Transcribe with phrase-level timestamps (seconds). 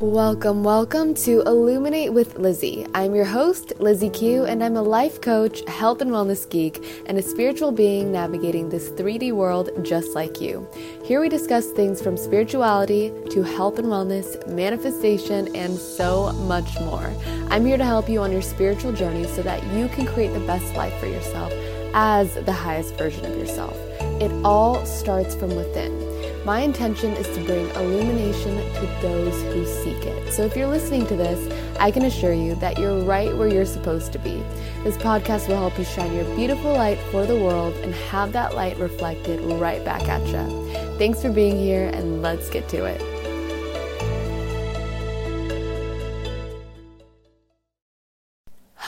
[0.00, 2.86] Welcome, welcome to Illuminate with Lizzie.
[2.94, 7.18] I'm your host, Lizzie Keu, and I'm a life coach, health and wellness geek, and
[7.18, 10.68] a spiritual being navigating this 3D world just like you.
[11.02, 17.12] Here we discuss things from spirituality to health and wellness, manifestation, and so much more.
[17.50, 20.46] I'm here to help you on your spiritual journey so that you can create the
[20.46, 21.52] best life for yourself
[21.92, 23.76] as the highest version of yourself.
[24.22, 26.07] It all starts from within.
[26.48, 30.32] My intention is to bring illumination to those who seek it.
[30.32, 33.66] So if you're listening to this, I can assure you that you're right where you're
[33.66, 34.42] supposed to be.
[34.82, 38.54] This podcast will help you shine your beautiful light for the world and have that
[38.54, 40.96] light reflected right back at you.
[40.96, 43.17] Thanks for being here, and let's get to it.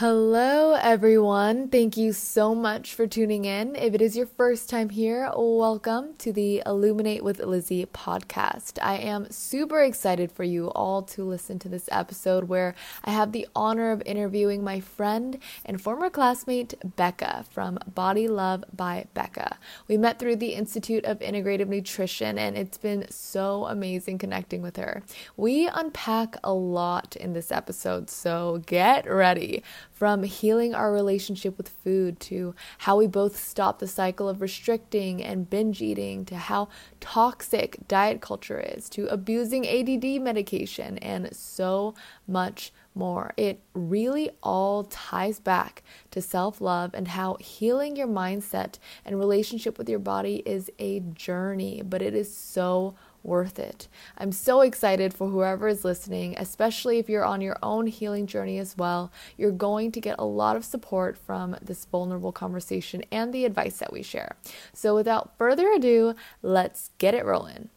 [0.01, 1.67] Hello, everyone.
[1.67, 3.75] Thank you so much for tuning in.
[3.75, 8.79] If it is your first time here, welcome to the Illuminate with Lizzie podcast.
[8.81, 12.73] I am super excited for you all to listen to this episode where
[13.03, 18.63] I have the honor of interviewing my friend and former classmate, Becca from Body Love
[18.75, 19.59] by Becca.
[19.87, 24.77] We met through the Institute of Integrative Nutrition, and it's been so amazing connecting with
[24.77, 25.03] her.
[25.37, 29.61] We unpack a lot in this episode, so get ready
[30.01, 35.23] from healing our relationship with food to how we both stop the cycle of restricting
[35.23, 36.67] and binge eating to how
[36.99, 41.93] toxic diet culture is to abusing ADD medication and so
[42.27, 43.31] much more.
[43.37, 49.77] It really all ties back to self love and how healing your mindset and relationship
[49.77, 53.87] with your body is a journey, but it is so worth it.
[54.17, 58.57] I'm so excited for whoever is listening, especially if you're on your own healing journey
[58.57, 59.11] as well.
[59.37, 63.77] You're going to get a lot of support from this vulnerable conversation and the advice
[63.77, 64.35] that we share.
[64.73, 67.69] So, without further ado, let's get it rolling.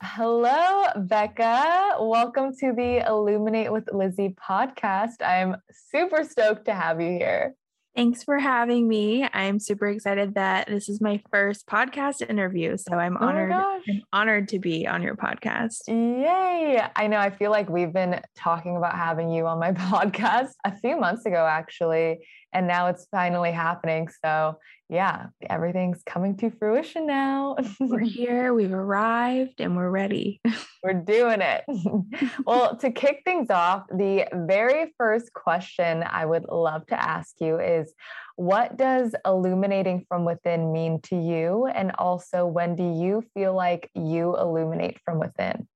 [0.00, 1.96] Hello, Becca.
[2.00, 5.22] Welcome to the Illuminate with Lizzie podcast.
[5.26, 7.56] I'm super stoked to have you here.
[7.98, 9.28] Thanks for having me.
[9.32, 12.76] I'm super excited that this is my first podcast interview.
[12.76, 15.88] So I'm oh honored I'm honored to be on your podcast.
[15.88, 16.80] Yay.
[16.94, 20.78] I know I feel like we've been talking about having you on my podcast a
[20.78, 22.20] few months ago actually
[22.52, 24.08] and now it's finally happening.
[24.24, 27.56] So, yeah, everything's coming to fruition now.
[27.78, 30.40] we're here, we've arrived, and we're ready.
[30.82, 31.64] we're doing it.
[32.46, 37.58] well, to kick things off, the very first question I would love to ask you
[37.58, 37.92] is
[38.36, 41.66] what does illuminating from within mean to you?
[41.66, 45.68] And also, when do you feel like you illuminate from within?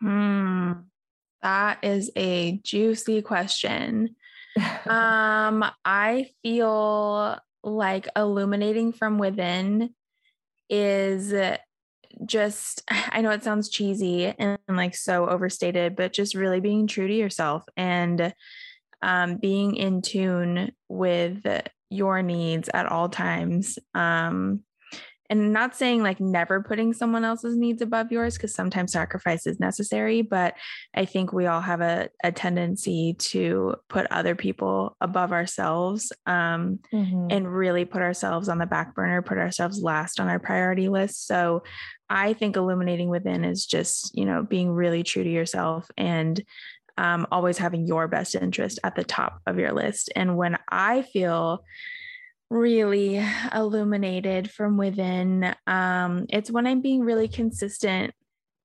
[0.00, 0.72] Hmm.
[1.42, 4.16] That is a juicy question
[4.86, 9.90] um, I feel like illuminating from within
[10.68, 11.34] is
[12.24, 17.06] just I know it sounds cheesy and like so overstated, but just really being true
[17.06, 18.32] to yourself and
[19.02, 21.42] um, being in tune with
[21.90, 23.78] your needs at all times.
[23.94, 24.62] Um,
[25.30, 29.60] and not saying like never putting someone else's needs above yours because sometimes sacrifice is
[29.60, 30.54] necessary but
[30.94, 36.78] i think we all have a, a tendency to put other people above ourselves um,
[36.92, 37.28] mm-hmm.
[37.30, 41.26] and really put ourselves on the back burner put ourselves last on our priority list
[41.26, 41.62] so
[42.08, 46.42] i think illuminating within is just you know being really true to yourself and
[46.98, 51.02] um, always having your best interest at the top of your list and when i
[51.02, 51.62] feel
[52.50, 53.24] really
[53.54, 55.54] illuminated from within.
[55.66, 58.14] Um, it's when I'm being really consistent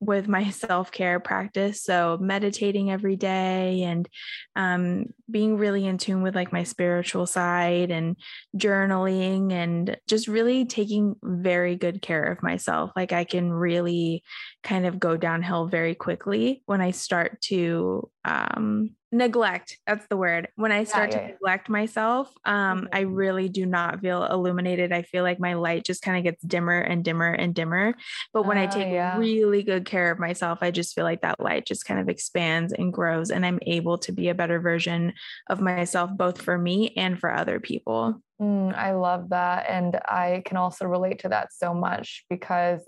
[0.02, 1.82] with my self care practice.
[1.82, 4.10] So, meditating every day and
[4.56, 8.18] um, being really in tune with like my spiritual side and
[8.58, 12.92] journaling and just really taking very good care of myself.
[12.96, 14.24] Like, I can really
[14.64, 20.48] kind of go downhill very quickly when I start to um, neglect that's the word.
[20.56, 23.14] When i start yeah, yeah, to neglect myself um i mm-hmm.
[23.14, 24.94] really do not feel illuminated.
[24.94, 27.94] I feel like my light just kind of gets dimmer and dimmer and dimmer.
[28.34, 29.18] But when uh, i take yeah.
[29.18, 32.72] really good care of myself i just feel like that light just kind of expands
[32.72, 35.14] and grows and i'm able to be a better version
[35.50, 38.22] of myself both for me and for other people.
[38.42, 42.82] Mm, i love that and i can also relate to that so much because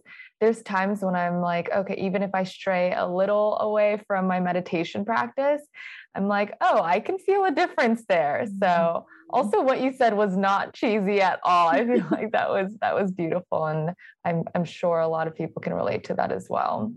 [0.44, 4.42] there's times when I'm like, okay, even if I stray a little away from my
[4.42, 5.62] meditation practice,
[6.16, 8.45] I'm like, oh, I can feel a difference there.
[8.45, 9.06] So mm-hmm.
[9.30, 11.69] also what you said was not cheesy at all.
[11.69, 13.68] I feel like that was that was beautiful.
[13.68, 13.92] And
[14.25, 16.92] I'm I'm sure a lot of people can relate to that as well.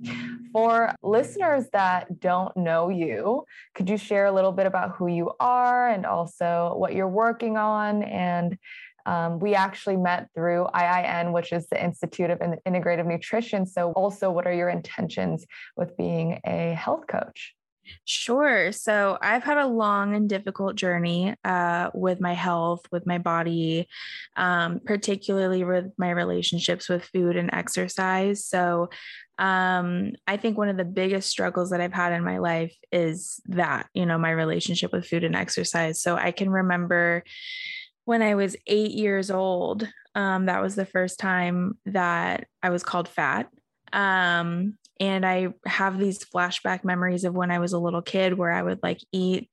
[0.53, 3.45] For listeners that don't know you,
[3.77, 7.57] could you share a little bit about who you are and also what you're working
[7.57, 8.59] on and
[9.07, 13.65] Um, we actually met through IIN, which is the Institute of Integrative Nutrition.
[13.65, 17.55] So, also, what are your intentions with being a health coach?
[18.05, 18.73] Sure.
[18.73, 23.89] So I've had a long and difficult journey uh, with my health, with my body,
[24.37, 28.45] um, particularly with my relationships with food and exercise.
[28.45, 28.91] So
[29.39, 33.41] um, I think one of the biggest struggles that I've had in my life is
[33.47, 36.01] that, you know, my relationship with food and exercise.
[36.01, 37.23] So I can remember
[38.07, 42.83] when I was eight years old, um, that was the first time that I was
[42.83, 43.51] called fat.
[43.93, 48.53] Um, and I have these flashback memories of when I was a little kid where
[48.53, 49.51] I would like eat,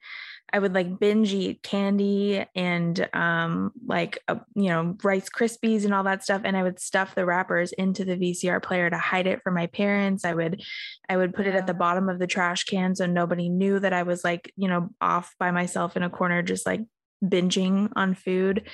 [0.53, 5.93] I would like binge eat candy and um, like, uh, you know, Rice Krispies and
[5.93, 6.43] all that stuff.
[6.45, 9.65] And I would stuff the wrappers into the VCR player to hide it from my
[9.65, 10.23] parents.
[10.23, 10.61] I would,
[11.09, 13.93] I would put it at the bottom of the trash can so nobody knew that
[13.93, 16.81] I was like, you know, off by myself in a corner, just like
[17.23, 18.67] binging on food.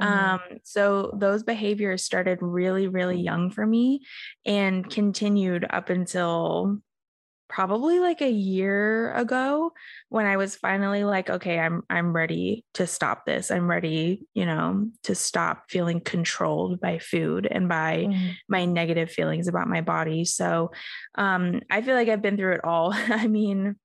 [0.00, 0.12] Mm-hmm.
[0.12, 4.02] Um, so those behaviors started really, really young for me
[4.44, 6.80] and continued up until
[7.48, 9.72] probably like a year ago
[10.08, 13.50] when I was finally like, okay, I'm I'm ready to stop this.
[13.50, 18.30] I'm ready, you know, to stop feeling controlled by food and by mm-hmm.
[18.48, 20.24] my negative feelings about my body.
[20.24, 20.72] So
[21.16, 22.92] um I feel like I've been through it all.
[22.94, 23.76] I mean,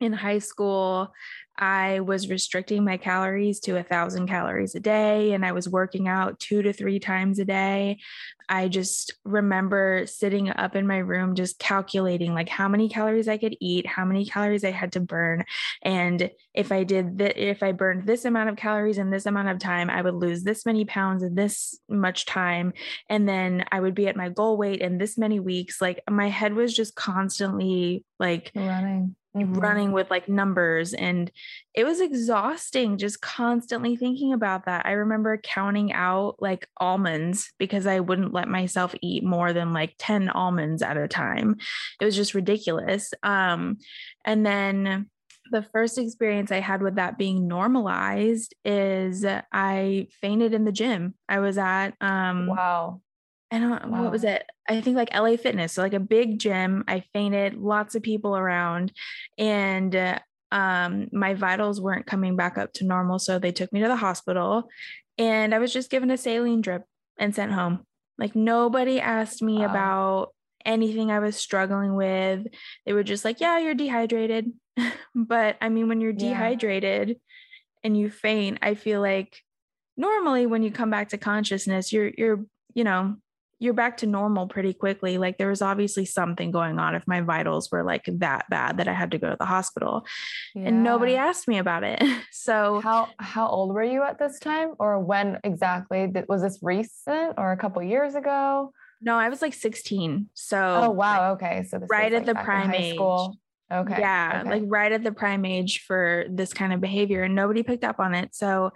[0.00, 1.12] in high school,
[1.60, 6.06] I was restricting my calories to a thousand calories a day and I was working
[6.06, 7.98] out two to three times a day.
[8.48, 13.38] I just remember sitting up in my room, just calculating like how many calories I
[13.38, 15.44] could eat, how many calories I had to burn.
[15.82, 19.48] And if I did that, if I burned this amount of calories in this amount
[19.48, 22.72] of time, I would lose this many pounds in this much time.
[23.10, 25.80] And then I would be at my goal weight in this many weeks.
[25.80, 29.54] Like my head was just constantly like running mm-hmm.
[29.54, 31.30] running with like numbers and
[31.74, 34.86] it was exhausting just constantly thinking about that.
[34.86, 39.94] I remember counting out like almonds because I wouldn't let myself eat more than like
[39.98, 41.56] 10 almonds at a time.
[42.00, 43.12] It was just ridiculous.
[43.22, 43.78] Um
[44.24, 45.10] and then
[45.50, 51.14] the first experience I had with that being normalized is I fainted in the gym.
[51.28, 53.00] I was at um wow
[53.50, 54.02] I don't wow.
[54.02, 54.44] what was it?
[54.68, 56.84] I think like LA Fitness, so like a big gym.
[56.86, 58.92] I fainted, lots of people around,
[59.38, 60.18] and uh,
[60.52, 63.96] um, my vitals weren't coming back up to normal, so they took me to the
[63.96, 64.68] hospital,
[65.16, 66.84] and I was just given a saline drip
[67.18, 67.86] and sent home.
[68.18, 69.64] Like nobody asked me wow.
[69.64, 70.28] about
[70.66, 72.46] anything I was struggling with.
[72.84, 74.52] They were just like, "Yeah, you're dehydrated,"
[75.14, 77.14] but I mean, when you're dehydrated yeah.
[77.82, 79.40] and you faint, I feel like
[79.96, 83.16] normally when you come back to consciousness, you're you're you know
[83.58, 85.18] you're back to normal pretty quickly.
[85.18, 88.86] Like there was obviously something going on if my vitals were like that bad that
[88.86, 90.06] I had to go to the hospital.
[90.54, 90.68] Yeah.
[90.68, 92.02] And nobody asked me about it.
[92.30, 96.10] So how how old were you at this time or when exactly?
[96.28, 98.72] Was this recent or a couple years ago?
[99.00, 100.28] No, I was like 16.
[100.34, 101.64] So Oh wow, okay.
[101.68, 102.94] So right at like the prime age.
[102.94, 103.36] School.
[103.70, 103.98] Okay.
[103.98, 104.50] Yeah, okay.
[104.50, 107.98] like right at the prime age for this kind of behavior and nobody picked up
[107.98, 108.34] on it.
[108.34, 108.72] So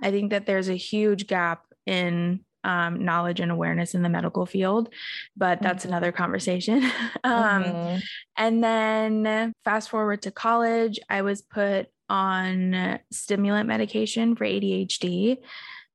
[0.00, 4.44] I think that there's a huge gap in um, knowledge and awareness in the medical
[4.44, 4.92] field,
[5.36, 5.92] but that's mm-hmm.
[5.92, 6.82] another conversation.
[7.24, 7.98] um, mm-hmm.
[8.36, 15.38] And then fast forward to college, I was put on stimulant medication for ADHD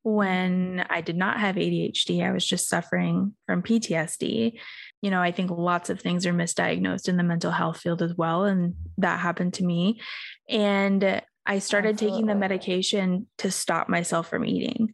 [0.04, 2.26] when I did not have ADHD.
[2.26, 4.58] I was just suffering from PTSD.
[5.02, 8.16] You know, I think lots of things are misdiagnosed in the mental health field as
[8.16, 8.46] well.
[8.46, 10.00] And that happened to me.
[10.48, 12.18] And I started Absolutely.
[12.18, 14.94] taking the medication to stop myself from eating.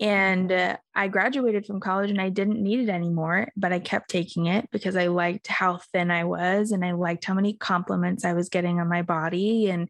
[0.00, 4.10] And uh, I graduated from college and I didn't need it anymore, but I kept
[4.10, 8.24] taking it because I liked how thin I was and I liked how many compliments
[8.24, 9.70] I was getting on my body.
[9.70, 9.88] And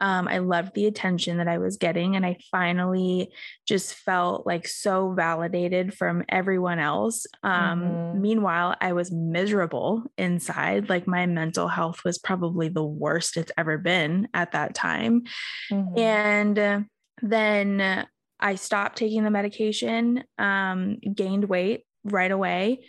[0.00, 2.14] um, I loved the attention that I was getting.
[2.14, 3.32] And I finally
[3.66, 7.26] just felt like so validated from everyone else.
[7.42, 8.20] Um, mm-hmm.
[8.20, 10.88] Meanwhile, I was miserable inside.
[10.88, 15.24] Like my mental health was probably the worst it's ever been at that time.
[15.72, 15.98] Mm-hmm.
[15.98, 16.80] And uh,
[17.20, 18.06] then
[18.40, 22.84] I stopped taking the medication, um, gained weight right away.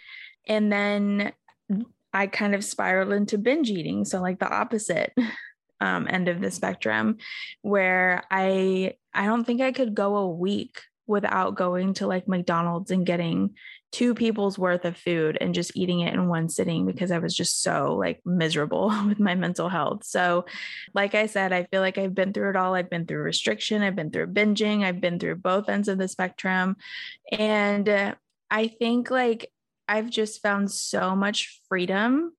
[0.48, 1.34] And then
[2.14, 4.06] I kind of spiraled into binge eating.
[4.06, 5.14] So, like the opposite
[5.82, 7.18] um, end of the spectrum,
[7.62, 12.92] where I I don't think I could go a week without going to like McDonald's
[12.92, 13.56] and getting
[13.92, 17.36] two people's worth of food and just eating it in one sitting because I was
[17.36, 20.04] just so like miserable with my mental health.
[20.06, 20.46] So,
[20.94, 22.74] like I said, I feel like I've been through it all.
[22.74, 26.08] I've been through restriction, I've been through binging, I've been through both ends of the
[26.08, 26.78] spectrum.
[27.32, 28.16] And uh,
[28.50, 29.52] I think like
[29.88, 32.34] I've just found so much freedom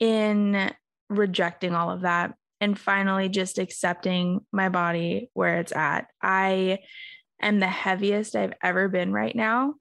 [0.00, 0.72] in
[1.10, 6.06] rejecting all of that and finally just accepting my body where it's at.
[6.22, 6.78] I
[7.42, 9.74] am the heaviest I've ever been right now,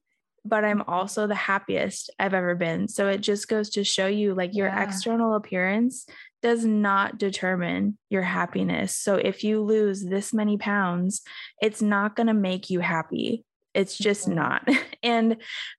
[0.46, 2.88] but I'm also the happiest I've ever been.
[2.88, 4.84] So it just goes to show you like your yeah.
[4.84, 6.06] external appearance
[6.42, 8.96] does not determine your happiness.
[8.96, 11.22] So if you lose this many pounds,
[11.62, 13.46] it's not going to make you happy.
[13.74, 14.36] It's just mm-hmm.
[14.36, 14.68] not.
[15.04, 15.34] And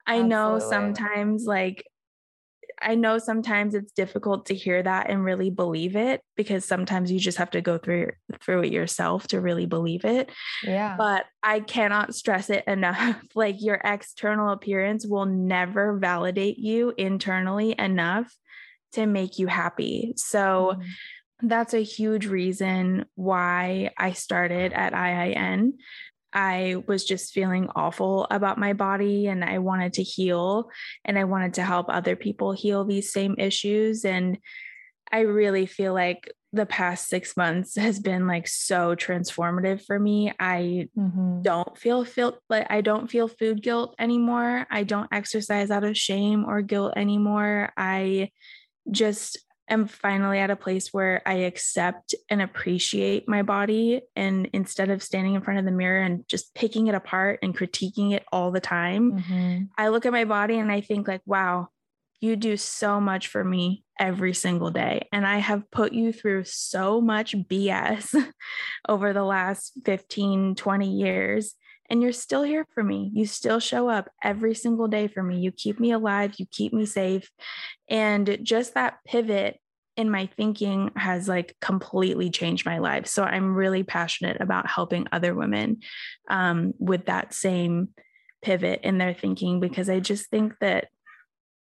[0.06, 0.28] I Absolutely.
[0.28, 1.86] know sometimes like
[2.84, 7.18] I know sometimes it's difficult to hear that and really believe it because sometimes you
[7.18, 10.30] just have to go through through it yourself to really believe it.
[10.62, 10.96] Yeah.
[10.96, 13.16] But I cannot stress it enough.
[13.34, 18.32] like your external appearance will never validate you internally enough
[18.92, 20.14] to make you happy.
[20.16, 21.48] So mm-hmm.
[21.48, 25.72] that's a huge reason why I started at IIN
[26.34, 30.68] I was just feeling awful about my body and I wanted to heal
[31.04, 34.04] and I wanted to help other people heal these same issues.
[34.04, 34.38] And
[35.12, 40.32] I really feel like the past six months has been like so transformative for me.
[40.38, 41.42] I mm-hmm.
[41.42, 44.66] don't feel feel like I don't feel food guilt anymore.
[44.70, 47.72] I don't exercise out of shame or guilt anymore.
[47.76, 48.30] I
[48.90, 54.02] just am finally at a place where I accept and appreciate my body.
[54.14, 57.56] And instead of standing in front of the mirror and just picking it apart and
[57.56, 59.64] critiquing it all the time, mm-hmm.
[59.76, 61.68] I look at my body and I think, like, wow,
[62.20, 65.08] you do so much for me every single day.
[65.12, 68.14] And I have put you through so much BS
[68.88, 71.54] over the last 15, 20 years.
[71.90, 73.10] And you're still here for me.
[73.14, 75.38] You still show up every single day for me.
[75.38, 76.34] You keep me alive.
[76.38, 77.30] You keep me safe.
[77.88, 79.60] And just that pivot
[79.96, 83.06] in my thinking has like completely changed my life.
[83.06, 85.80] So I'm really passionate about helping other women
[86.28, 87.90] um, with that same
[88.42, 90.88] pivot in their thinking because I just think that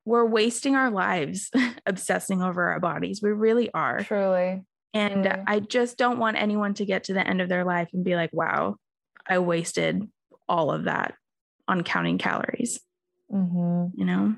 [0.06, 1.52] we're wasting our lives
[1.86, 3.22] obsessing over our bodies.
[3.22, 4.02] We really are.
[4.02, 4.64] Truly.
[4.94, 5.44] And Truly.
[5.48, 8.16] I just don't want anyone to get to the end of their life and be
[8.16, 8.76] like, wow,
[9.28, 10.08] I wasted
[10.48, 11.14] all of that
[11.68, 12.80] on counting calories.
[13.32, 14.00] Mm-hmm.
[14.00, 14.36] You know?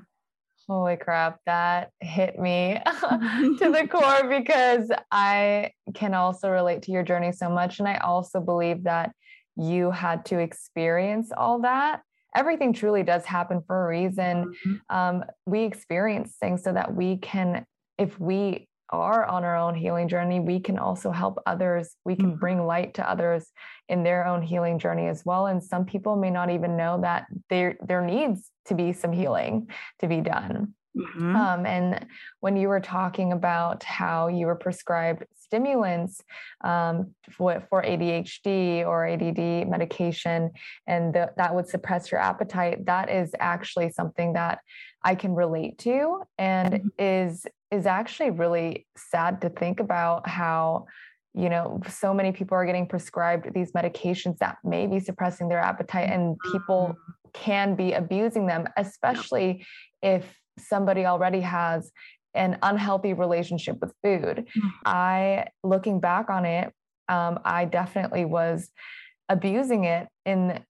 [0.68, 7.04] Holy crap, that hit me to the core because I can also relate to your
[7.04, 7.80] journey so much.
[7.80, 9.12] And I also believe that
[9.56, 12.01] you had to experience all that.
[12.36, 14.54] Everything truly does happen for a reason.
[14.65, 14.96] Mm-hmm.
[14.96, 17.65] Um, we experience things so that we can,
[17.98, 21.96] if we are on our own healing journey, we can also help others.
[22.06, 22.39] We can mm-hmm.
[22.39, 23.51] bring light to others
[23.89, 25.48] in their own healing journey as well.
[25.48, 29.70] And some people may not even know that there there needs to be some healing
[30.00, 30.74] to be done.
[30.96, 31.36] Mm-hmm.
[31.36, 32.06] Um, and
[32.39, 36.22] when you were talking about how you were prescribed stimulants
[36.63, 40.51] um, for, for ADHD or ADD medication,
[40.88, 44.60] and the, that would suppress your appetite, that is actually something that
[45.05, 46.88] I can relate to, and mm-hmm.
[47.00, 50.88] is is actually really sad to think about how
[51.35, 55.59] you know so many people are getting prescribed these medications that may be suppressing their
[55.59, 57.29] appetite and people mm-hmm.
[57.33, 59.65] can be abusing them especially
[60.01, 60.24] if
[60.57, 61.91] somebody already has
[62.33, 64.67] an unhealthy relationship with food mm-hmm.
[64.85, 66.71] i looking back on it
[67.09, 68.71] um, i definitely was
[69.27, 70.63] abusing it in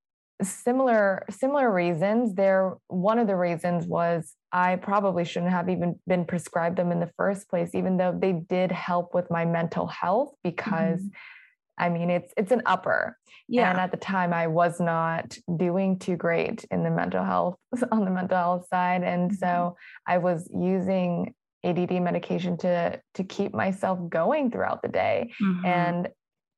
[0.45, 6.25] similar similar reasons there one of the reasons was i probably shouldn't have even been
[6.25, 10.33] prescribed them in the first place even though they did help with my mental health
[10.43, 11.83] because mm-hmm.
[11.83, 15.99] i mean it's it's an upper yeah and at the time i was not doing
[15.99, 17.57] too great in the mental health
[17.91, 19.37] on the mental health side and mm-hmm.
[19.37, 19.75] so
[20.07, 21.33] i was using
[21.63, 25.65] add medication to to keep myself going throughout the day mm-hmm.
[25.65, 26.09] and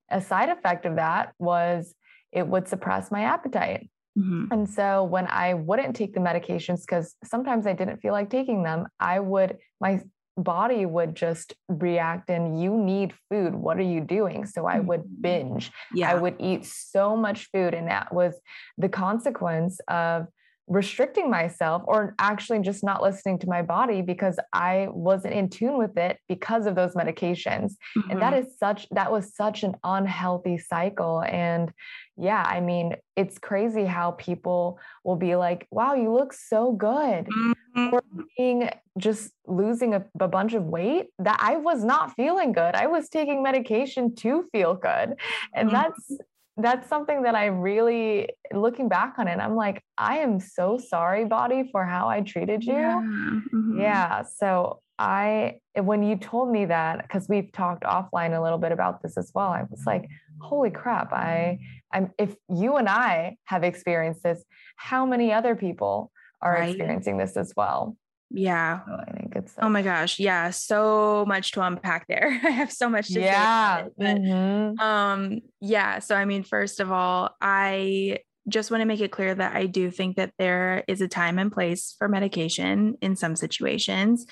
[0.09, 1.93] a side effect of that was
[2.31, 3.89] it would suppress my appetite.
[4.17, 4.45] Mm-hmm.
[4.51, 8.63] And so when I wouldn't take the medications, because sometimes I didn't feel like taking
[8.63, 10.01] them, I would, my
[10.35, 13.55] body would just react and you need food.
[13.55, 14.45] What are you doing?
[14.45, 15.21] So I would mm-hmm.
[15.21, 15.71] binge.
[15.93, 16.11] Yeah.
[16.11, 17.73] I would eat so much food.
[17.73, 18.39] And that was
[18.77, 20.27] the consequence of
[20.67, 25.77] restricting myself or actually just not listening to my body because I wasn't in tune
[25.77, 27.75] with it because of those medications.
[27.97, 28.11] Mm-hmm.
[28.11, 28.49] And that mm-hmm.
[28.59, 31.71] such that was such an unhealthy cycle and
[32.19, 37.27] yeah, I mean, it's crazy how people will be like, "Wow, you look so good."
[37.27, 37.93] Mm-hmm.
[37.93, 38.01] Or
[38.35, 42.73] being just losing a, a bunch of weight that I was not feeling good.
[42.73, 45.13] I was taking medication to feel good.
[45.53, 45.75] And mm-hmm.
[45.75, 46.11] that's
[46.57, 51.25] that's something that I really looking back on it, I'm like, I am so sorry,
[51.25, 52.73] body, for how I treated you.
[52.73, 53.01] Yeah.
[53.01, 53.79] Mm-hmm.
[53.79, 54.23] yeah.
[54.23, 59.03] So I when you told me that, because we've talked offline a little bit about
[59.03, 60.07] this as well, I was like,
[60.41, 61.59] holy crap, I
[61.93, 64.43] I'm if you and I have experienced this,
[64.75, 66.11] how many other people
[66.41, 66.69] are right.
[66.69, 67.95] experiencing this as well?
[68.29, 68.81] Yeah.
[68.85, 70.19] So I think it's oh my gosh.
[70.19, 70.49] Yeah.
[70.49, 72.39] So much to unpack there.
[72.43, 73.83] I have so much to yeah.
[73.85, 73.89] say.
[73.97, 74.79] But, mm-hmm.
[74.79, 75.99] um, yeah.
[75.99, 78.19] So I mean, first of all, I
[78.49, 81.37] just want to make it clear that I do think that there is a time
[81.37, 84.25] and place for medication in some situations.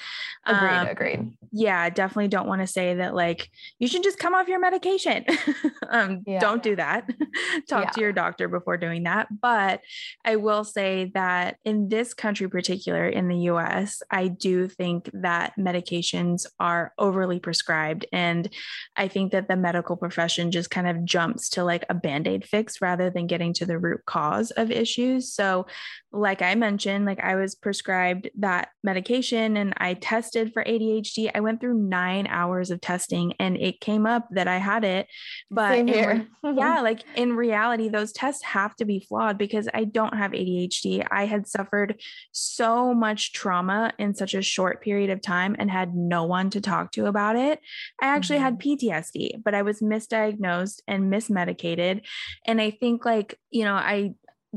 [0.46, 0.70] Agreed.
[0.70, 1.38] Um, agreed.
[1.52, 5.26] Yeah, definitely don't want to say that like you should just come off your medication.
[5.90, 6.40] um, yeah.
[6.40, 7.10] Don't do that.
[7.70, 7.90] Talk yeah.
[7.92, 9.28] to your doctor before doing that.
[9.42, 9.82] But
[10.24, 15.54] I will say that in this country, particular in the US, I do think that
[15.60, 18.06] medications are overly prescribed.
[18.14, 18.50] And
[18.96, 22.46] I think that the medical profession just kind of jumps to like a band aid
[22.46, 25.34] fix rather than getting to the root cause of issues.
[25.34, 25.66] So,
[26.12, 31.30] like I mentioned, like I was prescribed that medication and I tested for ADHD.
[31.36, 35.08] I went through nine hours of testing and it came up that I had it.
[35.52, 35.88] But in,
[36.44, 41.06] yeah, like in reality, those tests have to be flawed because I don't have ADHD.
[41.12, 45.96] I had suffered so much trauma in such a short period of time and had
[45.96, 47.60] no one to talk to about it.
[48.02, 48.46] I actually mm-hmm.
[48.46, 52.02] had PTSD, but I was misdiagnosed and mismedicated.
[52.46, 53.95] And I think, like, you know, I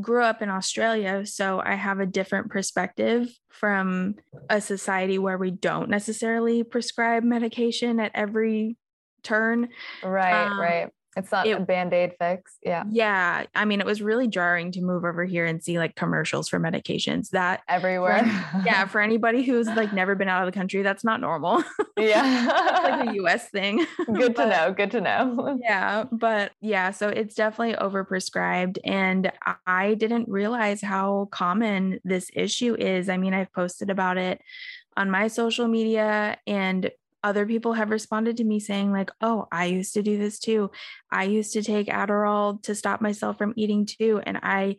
[0.01, 4.15] grew up in Australia, so I have a different perspective from
[4.49, 8.77] a society where we don't necessarily prescribe medication at every
[9.23, 9.69] turn.
[10.03, 10.89] Right, um, right.
[11.17, 12.57] It's not it, a band aid fix.
[12.63, 12.85] Yeah.
[12.91, 13.47] Yeah.
[13.55, 16.61] I mean, it was really jarring to move over here and see like commercials for
[16.61, 18.21] medications that everywhere.
[18.53, 18.87] For, yeah.
[18.87, 21.65] For anybody who's like never been out of the country, that's not normal.
[21.97, 22.55] Yeah.
[22.69, 23.79] It's like a US thing.
[24.07, 24.73] Good but, to know.
[24.73, 25.59] Good to know.
[25.63, 26.05] yeah.
[26.13, 26.91] But yeah.
[26.91, 28.79] So it's definitely overprescribed.
[28.85, 29.33] And
[29.67, 33.09] I didn't realize how common this issue is.
[33.09, 34.41] I mean, I've posted about it
[34.97, 36.91] on my social media and
[37.23, 40.71] other people have responded to me saying like oh i used to do this too.
[41.11, 44.77] I used to take adderall to stop myself from eating too and i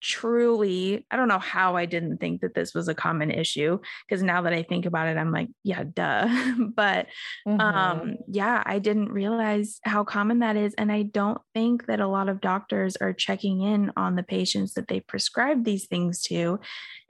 [0.00, 3.78] truly i don't know how i didn't think that this was a common issue
[4.08, 6.28] because now that i think about it i'm like yeah duh.
[6.74, 7.06] But
[7.46, 7.60] mm-hmm.
[7.60, 12.08] um yeah i didn't realize how common that is and i don't think that a
[12.08, 16.58] lot of doctors are checking in on the patients that they prescribe these things to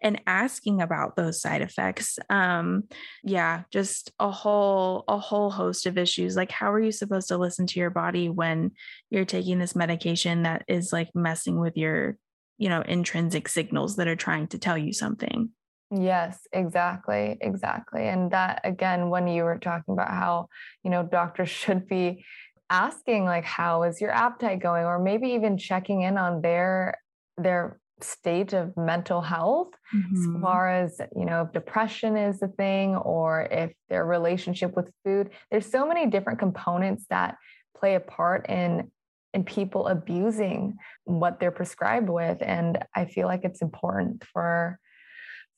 [0.02, 2.18] and asking about those side effects.
[2.28, 2.84] Um
[3.22, 6.36] yeah just a whole a whole host of issues.
[6.36, 8.72] Like how are you supposed to listen to your body when
[9.10, 12.16] you're taking this medication that is like messing with your
[12.60, 15.50] you know intrinsic signals that are trying to tell you something
[15.92, 17.36] Yes, exactly.
[17.40, 18.06] Exactly.
[18.06, 20.46] And that again, when you were talking about how,
[20.84, 22.24] you know, doctors should be
[22.70, 26.96] asking like how is your appetite going or maybe even checking in on their
[27.36, 30.16] their state of mental health mm-hmm.
[30.16, 34.88] as far as you know if depression is the thing or if their relationship with
[35.04, 37.36] food there's so many different components that
[37.76, 38.90] play a part in
[39.32, 44.78] in people abusing what they're prescribed with and i feel like it's important for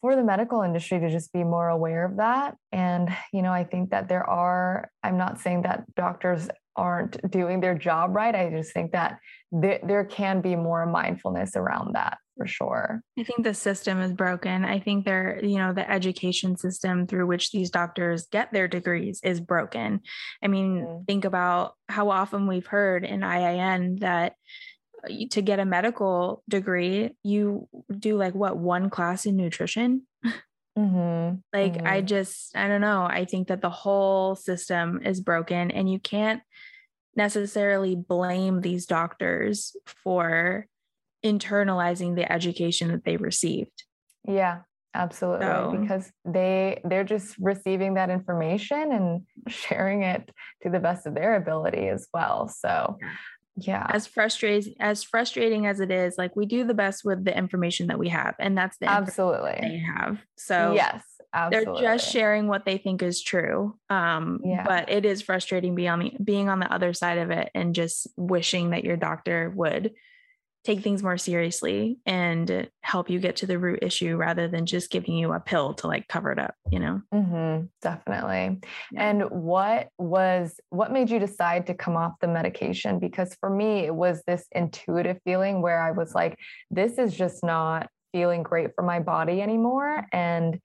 [0.02, 2.56] for the medical industry to just be more aware of that.
[2.72, 7.60] And you know i think that there are i'm not saying that doctors aren't doing
[7.60, 9.18] their job right i just think that
[9.50, 13.02] there, there can be more mindfulness around that for sure.
[13.18, 14.64] I think the system is broken.
[14.64, 19.20] I think they're, you know, the education system through which these doctors get their degrees
[19.22, 20.00] is broken.
[20.42, 21.04] I mean, mm-hmm.
[21.04, 24.34] think about how often we've heard in IIN that
[25.04, 30.06] uh, to get a medical degree, you do like what one class in nutrition.
[30.78, 31.36] Mm-hmm.
[31.52, 31.86] like, mm-hmm.
[31.86, 33.02] I just, I don't know.
[33.02, 36.40] I think that the whole system is broken and you can't
[37.16, 40.66] necessarily blame these doctors for
[41.24, 43.84] internalizing the education that they received.
[44.26, 44.60] Yeah,
[44.94, 45.46] absolutely.
[45.46, 50.30] So, because they they're just receiving that information and sharing it
[50.62, 52.48] to the best of their ability as well.
[52.48, 52.98] So
[53.56, 53.86] yeah.
[53.90, 57.88] As frustrating as frustrating as it is like we do the best with the information
[57.88, 59.58] that we have and that's the absolutely.
[59.60, 60.18] they have.
[60.36, 61.82] So yes absolutely.
[61.82, 64.64] they're just sharing what they think is true um yeah.
[64.64, 67.74] but it is frustrating being on the being on the other side of it and
[67.74, 69.92] just wishing that your doctor would
[70.64, 74.90] take things more seriously and help you get to the root issue rather than just
[74.90, 78.60] giving you a pill to like cover it up you know mm-hmm, definitely
[78.92, 79.10] yeah.
[79.10, 83.80] and what was what made you decide to come off the medication because for me
[83.80, 86.38] it was this intuitive feeling where i was like
[86.70, 90.60] this is just not feeling great for my body anymore and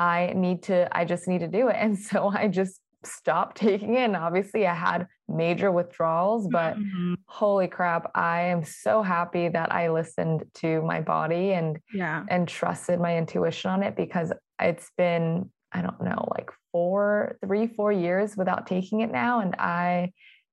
[0.00, 3.94] i need to i just need to do it and so i just stopped taking
[3.94, 4.04] it.
[4.04, 7.14] And obviously, I had major withdrawals, but mm-hmm.
[7.26, 12.46] holy crap, I am so happy that I listened to my body and yeah, and
[12.46, 17.92] trusted my intuition on it because it's been I don't know like four, three, four
[17.92, 20.12] years without taking it now, and I.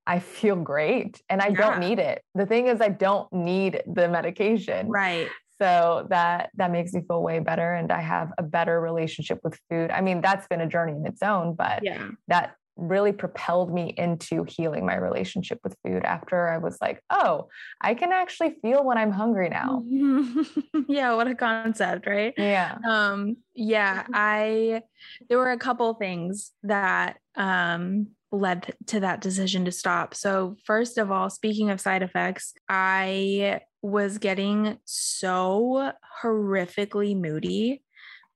[0.09, 1.55] I feel great and I yeah.
[1.55, 2.23] don't need it.
[2.33, 4.87] The thing is I don't need the medication.
[4.87, 5.27] Right
[5.59, 9.59] so that that makes me feel way better and i have a better relationship with
[9.69, 13.73] food i mean that's been a journey in its own but yeah that really propelled
[13.73, 17.47] me into healing my relationship with food after I was like, oh,
[17.81, 19.83] I can actually feel when I'm hungry now.
[20.87, 22.33] yeah, what a concept, right?
[22.37, 22.77] Yeah.
[22.87, 24.83] Um yeah, I
[25.27, 30.13] there were a couple things that um led to that decision to stop.
[30.13, 37.81] So, first of all, speaking of side effects, I was getting so horrifically moody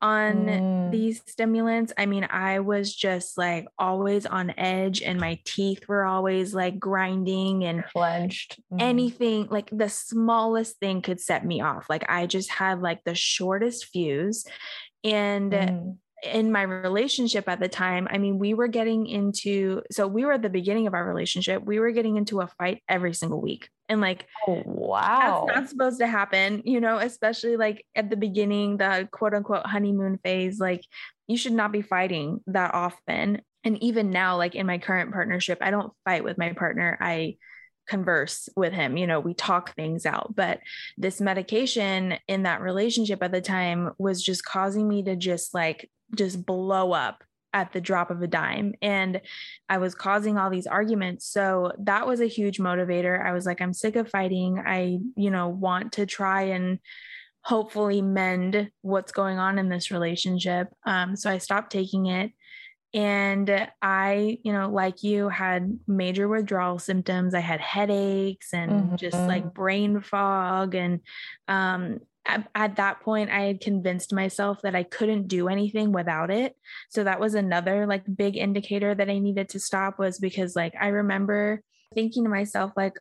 [0.01, 0.91] on mm.
[0.91, 1.93] these stimulants.
[1.97, 6.79] I mean, I was just like always on edge and my teeth were always like
[6.79, 8.59] grinding and clenched.
[8.73, 8.81] Mm.
[8.81, 11.85] Anything like the smallest thing could set me off.
[11.87, 14.45] Like I just had like the shortest fuse
[15.03, 20.07] and mm in my relationship at the time, I mean, we were getting into, so
[20.07, 23.13] we were at the beginning of our relationship, we were getting into a fight every
[23.13, 23.69] single week.
[23.91, 25.43] And like, oh, wow.
[25.47, 29.65] That's not supposed to happen, you know, especially like at the beginning, the quote unquote
[29.65, 30.61] honeymoon phase.
[30.61, 30.81] Like,
[31.27, 33.41] you should not be fighting that often.
[33.65, 36.97] And even now, like in my current partnership, I don't fight with my partner.
[37.01, 37.35] I,
[37.87, 40.59] converse with him you know we talk things out but
[40.97, 45.89] this medication in that relationship at the time was just causing me to just like
[46.15, 48.73] just blow up at the drop of a dime.
[48.81, 49.21] And
[49.69, 51.27] i was causing all these arguments.
[51.27, 53.23] So that was a huge motivator.
[53.23, 54.61] I was like i'm sick of fighting.
[54.65, 56.79] I you know want to try and
[57.43, 60.67] hopefully mend what's going on in this relationship.
[60.85, 62.31] Um, so i stopped taking it.
[62.93, 67.33] And i you know like you had major withdrawal symptoms.
[67.33, 68.95] I had headaches and mm-hmm.
[68.95, 70.99] just like brain fog and
[71.47, 76.29] um, at, at, that point i had convinced myself that i couldn't do anything without
[76.29, 76.55] it.
[76.89, 80.73] So that was another like big indicator that i needed to stop was because like
[80.79, 81.61] i remember
[81.93, 82.93] thinking to myself like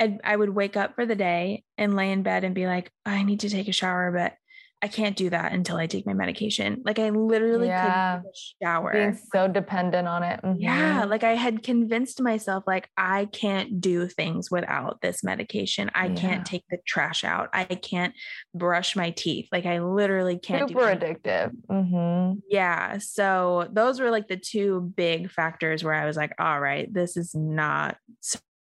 [0.00, 2.90] I'd, i would wake up for the day and lay in bed and be like
[3.06, 4.34] oh, i need to take a shower but
[4.82, 6.82] I can't do that until I take my medication.
[6.84, 8.18] Like I literally yeah.
[8.18, 8.92] couldn't shower.
[8.92, 10.40] Being so dependent on it.
[10.42, 10.60] Mm-hmm.
[10.60, 11.04] Yeah.
[11.04, 15.90] Like I had convinced myself like I can't do things without this medication.
[15.94, 16.14] I yeah.
[16.16, 17.48] can't take the trash out.
[17.54, 18.14] I can't
[18.54, 19.48] brush my teeth.
[19.50, 20.68] Like I literally can't.
[20.68, 20.74] Do.
[20.74, 21.52] Super addictive.
[21.70, 22.40] Mm-hmm.
[22.50, 22.98] Yeah.
[22.98, 27.16] So those were like the two big factors where I was like, all right, this
[27.16, 27.96] is not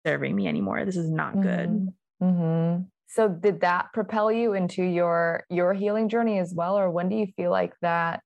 [0.03, 0.83] serving me anymore.
[0.83, 1.69] This is not good.
[1.69, 2.25] Mm-hmm.
[2.25, 2.83] mm-hmm.
[3.07, 7.15] So did that propel you into your your healing journey as well or when do
[7.15, 8.21] you feel like that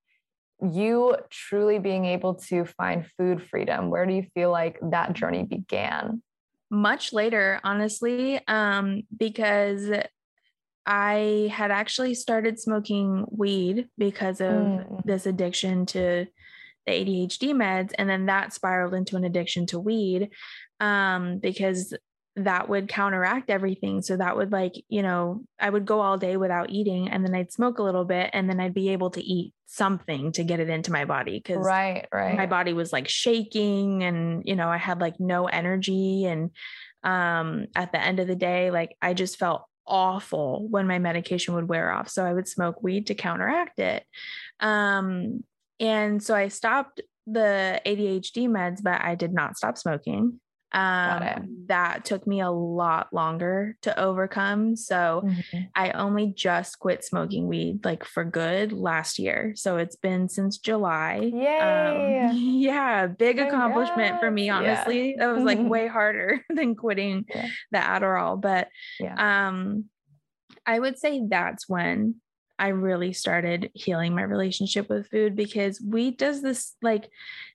[0.61, 5.43] you truly being able to find food freedom where do you feel like that journey
[5.43, 6.21] began?
[6.69, 9.89] Much later, honestly, um because
[10.85, 15.05] I had actually started smoking weed because of mm.
[15.05, 16.25] this addiction to
[16.85, 20.31] the ADHD meds and then that spiraled into an addiction to weed
[20.79, 21.93] um, because
[22.37, 24.01] that would counteract everything.
[24.01, 27.35] So that would like, you know, I would go all day without eating and then
[27.35, 30.59] I'd smoke a little bit and then I'd be able to eat something to get
[30.59, 32.35] it into my body cuz right, right.
[32.35, 36.51] my body was like shaking and you know, I had like no energy and
[37.03, 41.53] um at the end of the day like I just felt awful when my medication
[41.55, 42.09] would wear off.
[42.09, 44.05] So I would smoke weed to counteract it.
[44.61, 45.43] Um
[45.81, 50.39] and so I stopped the ADHD meds, but I did not stop smoking.
[50.73, 54.75] Um, that took me a lot longer to overcome.
[54.75, 55.59] So mm-hmm.
[55.75, 59.53] I only just quit smoking weed like for good last year.
[59.55, 61.31] So it's been since July.
[61.33, 62.27] Um, Yay.
[62.29, 65.11] Um, yeah, big oh accomplishment for me, honestly.
[65.11, 65.25] Yeah.
[65.25, 67.47] That was like way harder than quitting yeah.
[67.71, 68.39] the Adderall.
[68.39, 69.47] But yeah.
[69.47, 69.85] um
[70.65, 72.15] I would say that's when
[72.61, 77.09] I really started healing my relationship with food because weed does this like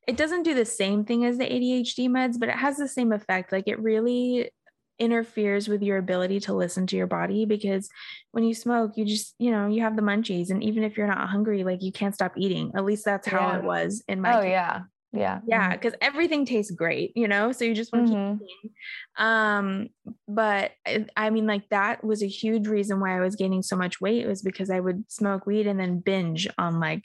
[0.09, 3.13] it doesn't do the same thing as the ADHD meds, but it has the same
[3.13, 3.53] effect.
[3.53, 4.51] Like it really
[4.99, 7.89] interferes with your ability to listen to your body because
[8.33, 10.51] when you smoke, you just, you know, you have the munchies.
[10.51, 12.73] And even if you're not hungry, like you can't stop eating.
[12.75, 13.59] At least that's how yeah.
[13.59, 14.51] it was in my Oh case.
[14.51, 14.81] yeah.
[15.13, 15.41] Yeah.
[15.47, 15.71] Yeah.
[15.71, 15.81] Mm-hmm.
[15.81, 17.53] Cause everything tastes great, you know?
[17.53, 18.39] So you just want to mm-hmm.
[18.39, 18.77] keep eating.
[19.17, 19.89] Um,
[20.29, 23.77] but I, I mean, like that was a huge reason why I was gaining so
[23.77, 27.05] much weight was because I would smoke weed and then binge on like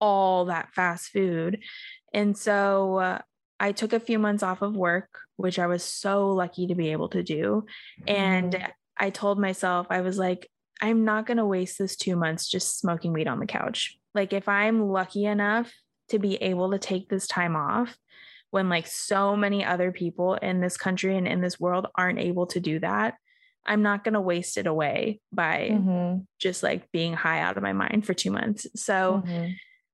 [0.00, 1.62] all that fast food.
[2.12, 3.18] And so uh,
[3.58, 6.92] I took a few months off of work, which I was so lucky to be
[6.92, 7.66] able to do.
[8.06, 8.66] And mm-hmm.
[8.98, 10.50] I told myself, I was like,
[10.82, 13.98] I'm not going to waste this two months just smoking weed on the couch.
[14.14, 15.72] Like, if I'm lucky enough
[16.10, 17.96] to be able to take this time off
[18.50, 22.46] when like so many other people in this country and in this world aren't able
[22.46, 23.14] to do that
[23.66, 26.20] i'm not going to waste it away by mm-hmm.
[26.38, 29.50] just like being high out of my mind for two months so mm-hmm.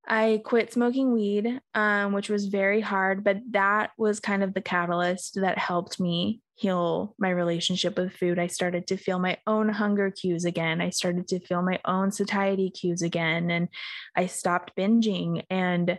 [0.07, 4.61] I quit smoking weed um, which was very hard but that was kind of the
[4.61, 9.69] catalyst that helped me heal my relationship with food i started to feel my own
[9.69, 13.69] hunger cues again i started to feel my own satiety cues again and
[14.17, 15.99] i stopped binging and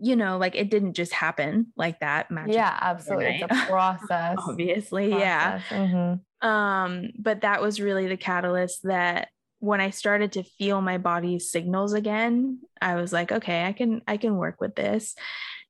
[0.00, 2.28] you know, like it didn't just happen like that.
[2.46, 3.40] Yeah, absolutely.
[3.42, 4.36] It's a process.
[4.38, 5.62] Obviously, process.
[5.70, 5.86] yeah.
[5.86, 6.48] Mm-hmm.
[6.48, 9.28] Um, but that was really the catalyst that
[9.60, 14.02] when I started to feel my body's signals again, I was like, okay, I can
[14.06, 15.14] I can work with this.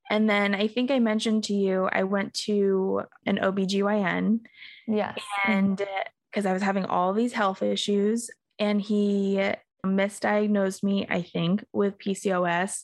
[0.09, 4.39] And then I think I mentioned to you, I went to an OBGYN.
[4.87, 5.19] Yes.
[5.45, 5.79] And
[6.31, 9.51] because I was having all these health issues, and he
[9.85, 12.83] misdiagnosed me, I think, with PCOS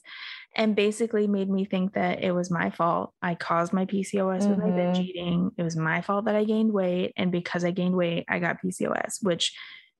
[0.55, 3.11] and basically made me think that it was my fault.
[3.21, 4.49] I caused my PCOS mm-hmm.
[4.49, 5.07] with my binge mm-hmm.
[5.07, 5.51] eating.
[5.57, 7.11] It was my fault that I gained weight.
[7.17, 9.53] And because I gained weight, I got PCOS, which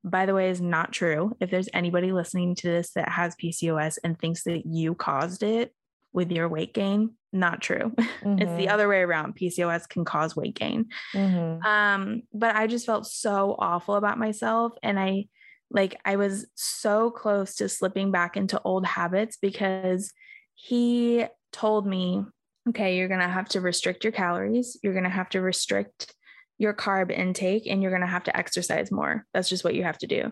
[0.06, 1.36] by the way is not true.
[1.40, 5.74] If there's anybody listening to this that has PCOS and thinks that you caused it
[6.14, 7.92] with your weight gain, not true.
[7.98, 8.34] Mm-hmm.
[8.40, 8.72] it's the mm-hmm.
[8.74, 9.36] other way around.
[9.36, 10.86] PCOS can cause weight gain.
[11.14, 11.66] Mm-hmm.
[11.66, 14.74] Um, but I just felt so awful about myself.
[14.84, 15.26] And I
[15.72, 20.14] like I was so close to slipping back into old habits because
[20.54, 22.24] he told me,
[22.70, 24.78] okay, you're going to have to restrict your calories.
[24.84, 26.14] You're going to have to restrict
[26.58, 29.26] your carb intake and you're going to have to exercise more.
[29.34, 30.32] That's just what you have to do.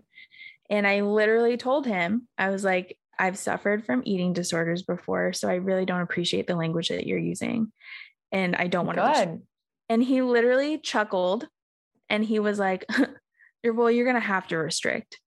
[0.70, 5.50] And I literally told him, I was like, I've suffered from eating disorders before, so
[5.50, 7.72] I really don't appreciate the language that you're using.
[8.32, 9.40] And I don't want to.
[9.90, 11.48] And he literally chuckled
[12.10, 12.86] and he was like,
[13.64, 15.20] well, you're going to have to restrict.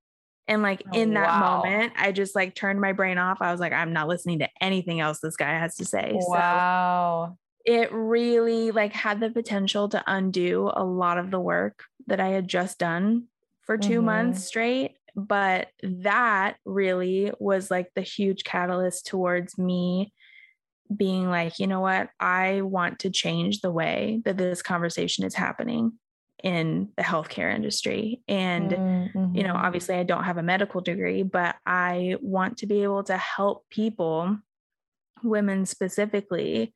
[0.49, 1.63] And like oh, in that wow.
[1.63, 3.39] moment, I just like turned my brain off.
[3.41, 6.13] I was like, I'm not listening to anything else this guy has to say.
[6.15, 7.31] Wow.
[7.31, 12.21] So it really like had the potential to undo a lot of the work that
[12.21, 13.25] I had just done
[13.63, 14.07] for 2 mm-hmm.
[14.07, 14.93] months straight.
[15.17, 20.13] But that really was like the huge catalyst towards me
[20.95, 22.11] being like, you know what?
[22.21, 25.93] I want to change the way that this conversation is happening
[26.45, 28.21] in the healthcare industry.
[28.29, 29.35] And, mm-hmm.
[29.35, 29.67] you know, mm-hmm.
[29.67, 33.65] obviously I don't have a medical degree, but I want to be able to help
[33.71, 34.37] people,
[35.25, 36.75] women specifically,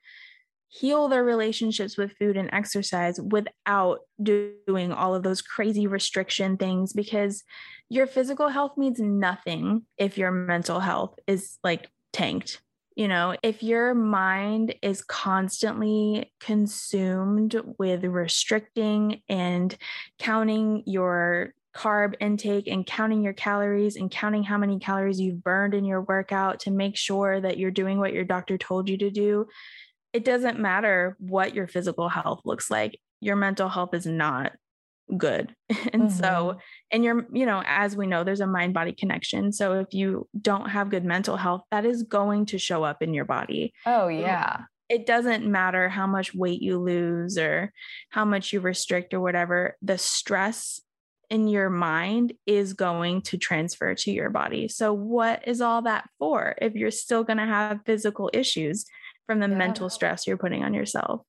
[0.70, 6.92] heal their relationships with food and exercise without doing all of those crazy restriction things
[6.92, 7.42] because
[7.88, 12.62] your physical health means nothing if your mental health is like tanked
[12.96, 19.74] you know, if your mind is constantly consumed with restricting and
[20.18, 25.72] counting your carb intake and counting your calories and counting how many calories you've burned
[25.72, 29.10] in your workout to make sure that you're doing what your doctor told you to
[29.10, 29.46] do,
[30.12, 32.98] it doesn't matter what your physical health looks like.
[33.20, 34.52] Your mental health is not
[35.16, 35.54] good.
[35.92, 36.08] and mm-hmm.
[36.08, 36.58] so,
[36.90, 39.52] and you're, you know, as we know, there's a mind body connection.
[39.52, 43.14] So if you don't have good mental health, that is going to show up in
[43.14, 43.72] your body.
[43.86, 44.62] Oh, yeah.
[44.88, 47.72] It doesn't matter how much weight you lose or
[48.10, 50.80] how much you restrict or whatever, the stress
[51.28, 54.66] in your mind is going to transfer to your body.
[54.66, 58.84] So, what is all that for if you're still going to have physical issues
[59.26, 59.56] from the yeah.
[59.56, 61.22] mental stress you're putting on yourself?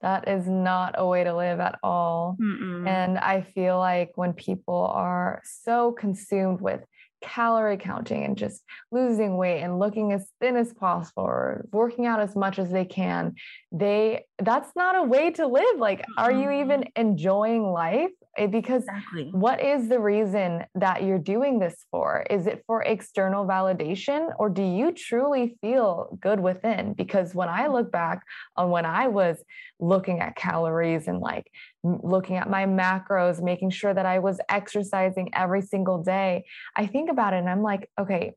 [0.00, 2.36] That is not a way to live at all.
[2.40, 2.88] Mm-mm.
[2.88, 6.80] And I feel like when people are so consumed with
[7.22, 12.20] calorie counting and just losing weight and looking as thin as possible or working out
[12.20, 13.32] as much as they can
[13.70, 18.10] they that's not a way to live like are you even enjoying life
[18.50, 19.28] because exactly.
[19.32, 22.24] what is the reason that you're doing this for?
[22.30, 26.94] Is it for external validation or do you truly feel good within?
[26.94, 28.22] Because when I look back
[28.56, 29.42] on when I was
[29.78, 31.50] looking at calories and like
[31.84, 37.10] looking at my macros, making sure that I was exercising every single day, I think
[37.10, 38.32] about it and I'm like, okay,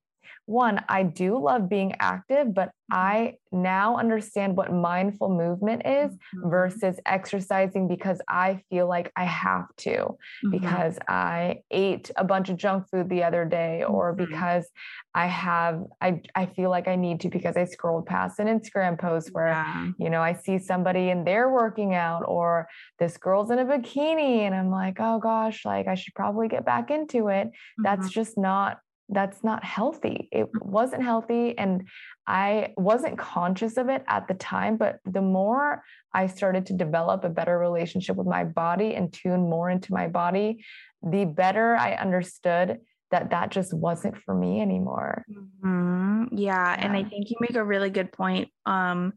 [0.45, 2.97] one, I do love being active, but mm-hmm.
[2.97, 6.49] I now understand what mindful movement is mm-hmm.
[6.49, 10.51] versus exercising because I feel like I have to, mm-hmm.
[10.51, 14.25] because I ate a bunch of junk food the other day, or mm-hmm.
[14.25, 14.69] because
[15.15, 18.99] I have, I, I feel like I need to because I scrolled past an Instagram
[18.99, 19.91] post where, yeah.
[19.97, 22.67] you know, I see somebody and they're working out, or
[22.99, 26.65] this girl's in a bikini, and I'm like, oh gosh, like I should probably get
[26.65, 27.49] back into it.
[27.79, 28.09] That's mm-hmm.
[28.09, 28.77] just not
[29.09, 30.29] that's not healthy.
[30.31, 30.65] It mm.
[30.65, 31.57] wasn't healthy.
[31.57, 31.87] And
[32.27, 34.77] I wasn't conscious of it at the time.
[34.77, 39.49] But the more I started to develop a better relationship with my body and tune
[39.49, 40.63] more into my body,
[41.03, 42.79] the better I understood
[43.11, 45.23] that that just wasn't for me anymore.
[45.31, 46.35] Mm-hmm.
[46.35, 46.85] Yeah, yeah.
[46.85, 48.49] And I think you make a really good point.
[48.65, 49.13] Um,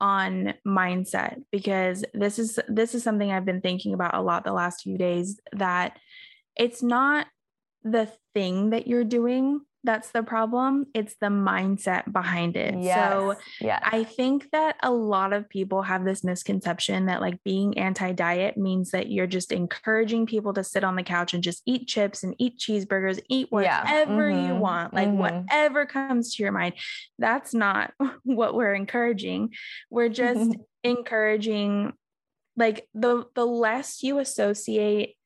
[0.00, 4.52] on mindset because this is this is something I've been thinking about a lot the
[4.52, 5.96] last few days that
[6.56, 7.28] it's not
[7.84, 10.86] the thing that you're doing that's the problem.
[10.94, 12.74] It's the mindset behind it.
[12.78, 13.10] Yes.
[13.10, 13.80] So yeah.
[13.82, 18.56] I think that a lot of people have this misconception that like being anti diet
[18.56, 22.22] means that you're just encouraging people to sit on the couch and just eat chips
[22.22, 23.82] and eat cheeseburgers, eat Yeah.
[23.82, 25.16] whatever you want, like Mhm.
[25.16, 26.74] whatever comes to your mind.
[27.18, 27.92] That's not
[28.24, 29.52] what we're encouraging.
[29.90, 31.92] We're just encouraging
[32.56, 35.16] like the the less you associate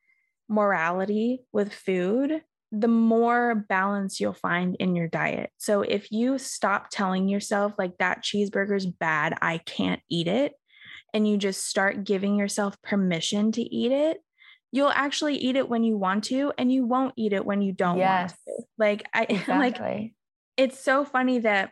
[0.49, 5.51] morality with food the more balance you'll find in your diet.
[5.57, 10.53] So if you stop telling yourself like that cheeseburger's bad i can't eat it
[11.15, 14.19] and you just start giving yourself permission to eat it
[14.73, 17.73] you'll actually eat it when you want to and you won't eat it when you
[17.73, 18.31] don't Yes.
[18.31, 18.65] want to.
[18.79, 20.13] Like i like
[20.57, 21.71] it's so funny that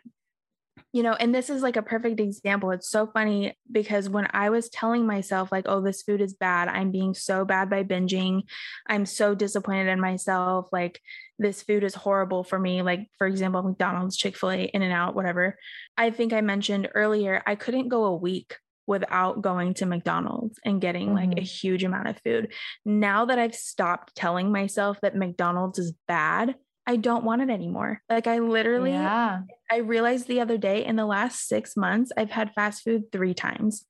[0.95, 2.71] you know and this is like a perfect example.
[2.71, 6.69] It's so funny because when i was telling myself like oh this food is bad.
[6.69, 8.43] I'm being so bad by binging.
[8.87, 10.69] I'm so disappointed in myself.
[10.73, 11.01] Like
[11.39, 12.83] this food is horrible for me.
[12.83, 15.59] Like for example mcdonald's chick-fil-a in and out whatever.
[15.99, 20.81] I think i mentioned earlier i couldn't go a week without going to mcdonald's and
[20.81, 21.61] getting like a Mhm.
[21.61, 22.53] huge amount of food.
[22.85, 26.55] Now that i've stopped telling myself that mcdonald's is bad
[26.87, 28.03] I don't want it anymore.
[28.11, 29.43] Like I literally yeah.
[29.71, 33.35] I realized the other day in the last six months, I've had fast food three
[33.35, 33.87] times.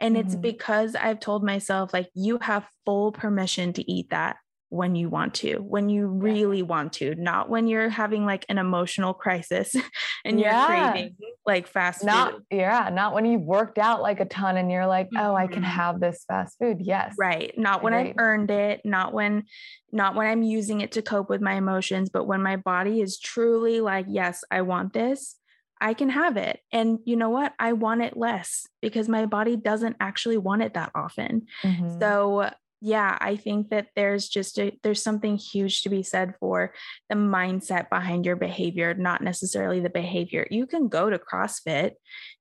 [0.00, 0.42] And it's Mhm.
[0.42, 4.36] because I've told myself, like, you have full permission to eat that
[4.72, 8.56] when you want to, when you really want to, not when you're having like an
[8.56, 9.76] emotional crisis
[10.24, 12.42] and you're craving like fast Not food.
[12.50, 15.62] yeah, not when you've worked out like a ton and you're like, oh, I can
[15.62, 15.66] Mhm.
[15.66, 16.78] have this fast food.
[16.80, 17.14] Yes.
[17.18, 17.52] Right.
[17.58, 19.44] Not when I've earned it, not when
[19.92, 23.18] not when I'm using it to cope with my emotions, but when my body is
[23.20, 25.36] truly like, yes, I want this.
[25.82, 26.60] I can have it.
[26.72, 27.52] And you know what?
[27.58, 31.46] I want it less because my body doesn't actually want it that often.
[31.64, 32.00] Mhm.
[32.00, 32.50] So,
[32.84, 36.74] yeah, I think that there's just a, there's something huge to be said for
[37.08, 40.48] the mindset behind your behavior, not necessarily the behavior.
[40.50, 41.92] You can go to CrossFit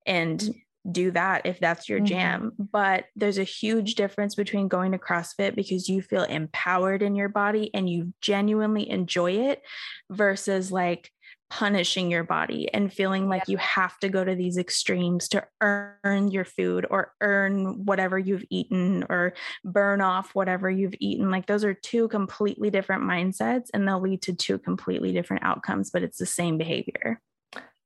[0.07, 0.49] and
[0.89, 2.05] do that if that's your Mhm.
[2.05, 7.15] jam, but there's a huge difference between going to CrossFit because you feel empowered in
[7.15, 9.61] your body and you genuinely enjoy it
[10.09, 11.11] versus like
[11.51, 16.31] punishing your body and feeling like you have to go to these extremes to earn
[16.31, 19.33] your food or earn whatever you've eaten or
[19.65, 21.29] burn off whatever you've eaten.
[21.29, 25.89] Like those are two completely different mindsets and they'll lead to two completely different outcomes,
[25.89, 27.19] but it's the same behavior.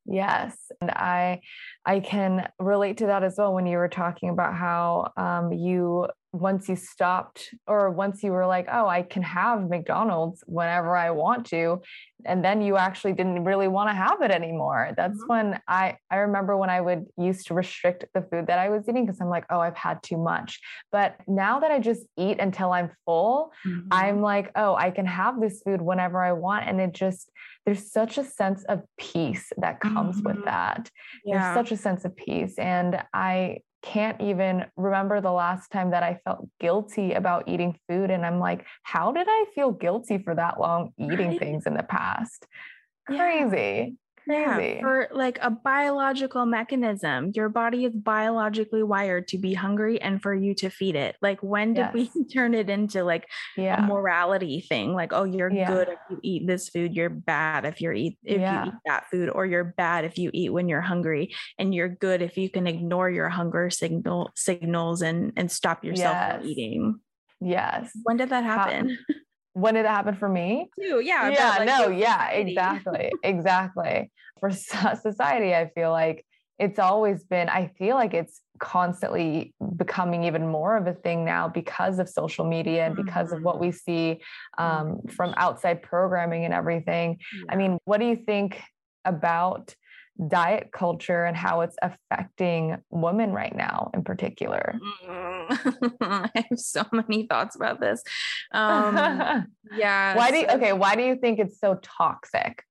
[0.05, 1.41] Yes, and I
[1.83, 6.07] I can relate to that as well when you were talking about how um, you
[6.39, 11.11] once you stopped or once you were like, oh, I can have McDonald's whenever I
[11.11, 11.81] want to,
[12.25, 14.91] and then you actually didn't really want to have it anymore.
[14.97, 15.27] That's Mhm.
[15.27, 18.87] when I I remember when I would used to restrict the food that I was
[18.89, 20.59] eating because I'm like, oh, I've had too much.
[20.91, 23.87] But now that I just eat until I'm full, Mm-hmm.
[23.91, 26.67] I'm like, oh, I can have this food whenever I want.
[26.67, 27.31] And it just,
[27.65, 30.25] there's such a sense of peace that comes Mhm.
[30.25, 30.89] with that.
[31.23, 31.33] yeah.
[31.39, 32.57] There's such a sense of peace.
[32.59, 38.09] And I can't even remember the last time that I felt guilty about eating food.
[38.09, 41.39] And I'm like, how did I feel guilty for that long eating Right.
[41.39, 42.47] things in the past?
[43.05, 43.95] Crazy.
[44.25, 44.75] Crazy.
[44.75, 50.21] Yeah, for like a biological mechanism, your body is biologically wired to be hungry and
[50.21, 51.15] for you to feed it.
[51.21, 54.93] Like, when did we turn it into like a morality thing?
[54.93, 55.67] Like, oh, you're Yeah.
[55.67, 58.63] good if you eat this food, you're bad if you're eat if Yeah.
[58.65, 61.89] you eat that food, or you're bad if you eat when you're hungry, and you're
[61.89, 66.49] good if you can ignore your hunger signal signals and and stop yourself from Yes.
[66.49, 66.99] eating.
[67.41, 67.91] Yes.
[68.03, 68.97] When did that How- happen?
[69.55, 70.69] When did it happen for me?
[70.77, 74.11] Too, yeah, yeah, like, no, yeah, exactly, exactly.
[74.41, 76.25] For society, I feel like
[76.59, 77.47] it's always been.
[77.47, 82.45] I feel like it's constantly becoming even more of a thing now because of social
[82.45, 84.21] media and because of what we see
[84.57, 87.19] um, from outside programming and everything.
[87.49, 88.61] I mean, what do you think
[89.05, 89.73] about
[90.27, 94.79] diet culture and how it's affecting women right now in particular?
[95.07, 98.01] Mm, I have so many thoughts about this.
[98.51, 98.95] Um,
[99.75, 100.15] yeah.
[100.15, 100.73] why do you, okay?
[100.73, 102.63] Why do you think it's so toxic?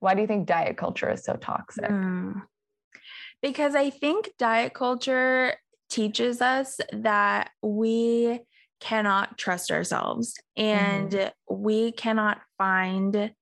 [0.00, 1.90] Why do you think diet culture is so toxic?
[1.90, 2.42] Mm.
[3.40, 5.56] Because I think diet culture
[5.90, 8.40] teaches us that we
[8.80, 13.32] cannot trust ourselves and we cannot find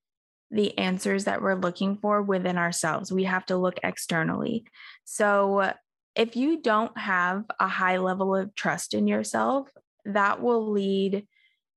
[0.51, 3.13] the answers that we're looking for within ourselves.
[3.13, 4.65] We have to look externally.
[5.05, 5.73] So,
[6.17, 9.69] if you don't have a high level of trust in yourself,
[10.05, 11.27] that will lead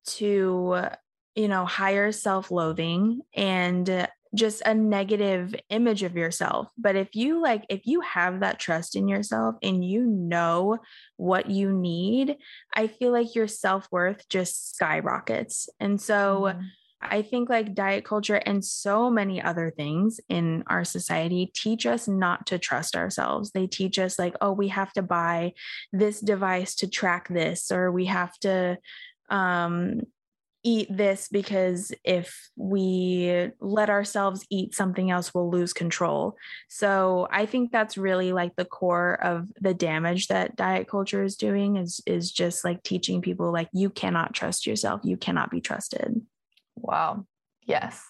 [0.05, 0.88] to,
[1.36, 6.67] you know, higher self loathing and just a negative image of yourself.
[6.77, 10.79] But if you like, if you have that trust in yourself and you know
[11.17, 12.37] what you need,
[12.73, 15.69] I feel like your self worth just skyrockets.
[15.79, 16.63] And so, Mhm.
[17.10, 22.08] I think like diet culture and so many other things in our society teach us
[22.08, 23.51] not to trust ourselves.
[23.51, 25.54] They teach us, like, oh, we have to buy
[25.91, 28.77] this device to track this, or we have to
[29.29, 30.01] um,
[30.63, 36.37] eat this because if we let ourselves eat something else, we'll lose control.
[36.69, 41.35] So I think that's really like the core of the damage that diet culture is
[41.35, 45.01] doing is is just like teaching people like you cannot trust yourself.
[45.04, 46.21] You cannot be trusted.
[46.76, 47.26] Wow.
[47.65, 48.04] Yes.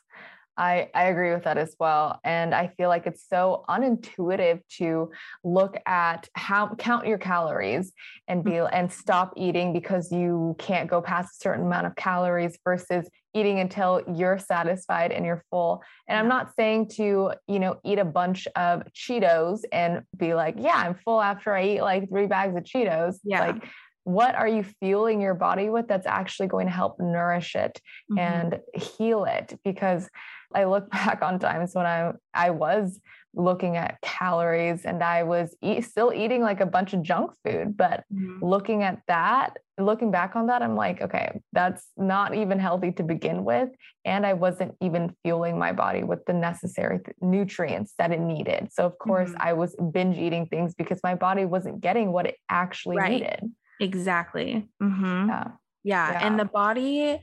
[0.58, 2.20] I, I agree with that as well.
[2.24, 5.12] And I feel like it's so unintuitive to
[5.44, 7.92] look at how count your calories
[8.28, 8.74] and be mm-hmm.
[8.74, 13.60] and stop eating because you can't go past a certain amount of calories versus eating
[13.60, 15.82] until you're satisfied and you're full.
[16.08, 20.56] And I'm not saying to, you know, eat a bunch of Cheetos and be like,
[20.60, 23.16] yeah, I'm full after I eat like three bags of Cheetos.
[23.24, 23.48] Yeah.
[23.48, 23.64] Like
[24.04, 27.82] what are you fueling your body with that's actually going to help nourish it
[28.12, 28.20] mm-hmm.
[28.20, 30.10] and heal it because
[30.54, 33.00] I look back on times when I I was
[33.36, 37.76] looking at calories and I was eat, still eating like a bunch of junk food.
[37.76, 38.46] But mm-hmm.
[38.46, 43.04] looking at that, looking back on that, I'm like, okay, that's not even healthy to
[43.04, 43.70] begin with.
[44.06, 48.70] And I wasn't even fueling my body with the necessary th- nutrients that it needed.
[48.72, 49.42] So, of course, mm-hmm.
[49.42, 53.12] I was binge eating things because my body wasn't getting what it actually right.
[53.12, 53.52] needed.
[53.80, 54.68] Exactly.
[54.82, 55.30] Mm-hmm.
[55.30, 55.48] Yeah.
[55.84, 56.12] yeah.
[56.12, 56.28] Yeah.
[56.28, 57.20] And the body,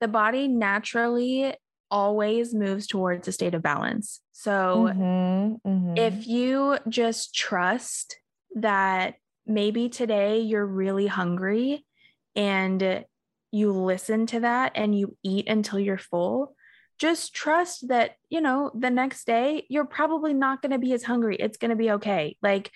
[0.00, 1.54] the body naturally
[1.90, 4.20] always moves towards a state of balance.
[4.32, 5.96] So mm-hmm, mm-hmm.
[5.96, 8.16] if you just trust
[8.56, 9.14] that
[9.46, 11.86] maybe today you're really hungry
[12.34, 13.04] and
[13.52, 16.54] you listen to that and you eat until you're full,
[16.98, 21.02] just trust that, you know, the next day you're probably not going to be as
[21.02, 21.36] hungry.
[21.38, 22.36] It's going to be okay.
[22.42, 22.70] Like,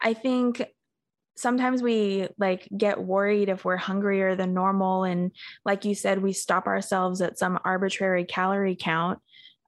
[0.00, 0.64] I think
[1.36, 5.32] sometimes we like get worried if we're hungrier than normal and
[5.64, 9.18] like you said we stop ourselves at some arbitrary calorie count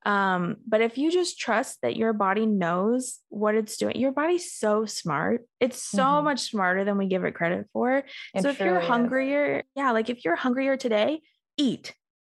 [0.05, 4.53] um, but if you just trust that your body knows what it's doing your body's
[4.53, 6.25] so smart it's so mm-hmm.
[6.25, 8.05] much smarter than we give it credit for it
[8.41, 9.63] so if you're hungrier is.
[9.75, 11.21] yeah like if you're hungrier today
[11.57, 11.95] eat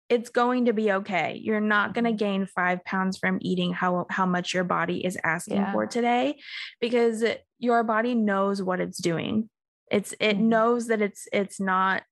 [0.09, 1.39] it's going to be okay.
[1.41, 2.17] You're not going to mm-hmm.
[2.17, 5.71] gain five pounds from eating how, how much your body is asking yeah.
[5.71, 6.39] for today
[6.81, 7.23] because
[7.59, 9.49] your body knows what it's doing.
[9.91, 10.49] It's, it mm-hmm.
[10.49, 12.03] knows that it's, it's not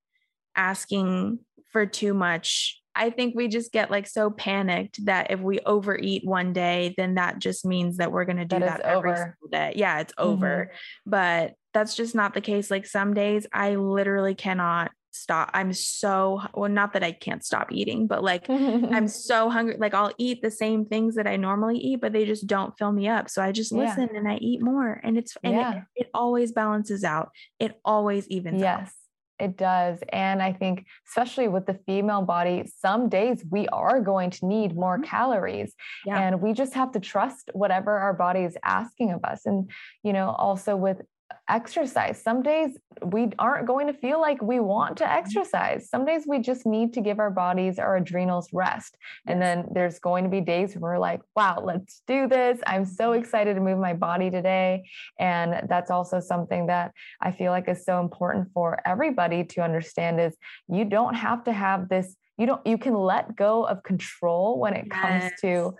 [0.54, 1.40] asking
[1.72, 2.80] for too much.
[2.94, 7.14] I think we just get like so panicked that if we overeat one day, then
[7.14, 9.16] that just means that we're going to do that, that every over.
[9.16, 9.72] single day.
[9.76, 10.70] Yeah, it's over.
[10.70, 11.10] Mm-hmm.
[11.10, 12.70] But that's just not the case.
[12.70, 15.50] Like some days I literally cannot stop.
[15.54, 19.76] I'm so well, not that I can't stop eating, but like I'm so hungry.
[19.78, 22.92] Like I'll eat the same things that I normally eat, but they just don't fill
[22.92, 23.28] me up.
[23.30, 24.18] So I just listen yeah.
[24.18, 25.00] and I eat more.
[25.02, 25.72] And it's and yeah.
[25.94, 27.30] it, it, always balances out.
[27.58, 28.80] It always evens yes.
[28.80, 28.88] out.
[29.38, 30.00] It does.
[30.12, 34.74] And I think, especially with the female body, some days we are going to need
[34.74, 35.04] more mm-hmm.
[35.04, 35.74] calories.
[36.04, 36.20] Yeah.
[36.20, 39.46] And we just have to trust whatever our body is asking of us.
[39.46, 39.70] And,
[40.02, 41.02] you know, also with
[41.48, 42.22] exercise.
[42.22, 45.18] Some days we aren't going to feel like we want to mm-hmm.
[45.18, 45.88] exercise.
[45.88, 48.96] Some days we just need to give our bodies, our adrenals rest.
[49.26, 52.58] And then there's going to be days where we're like, wow, let's do this.
[52.66, 53.22] I'm so mm-hmm.
[53.22, 54.88] excited to move my body today.
[55.18, 60.20] And that's also something that I feel like is so important for everybody to understand
[60.20, 60.36] is
[60.68, 64.74] you don't have to have this, you don't, you can let go of control when
[64.74, 65.00] it yes.
[65.00, 65.74] comes to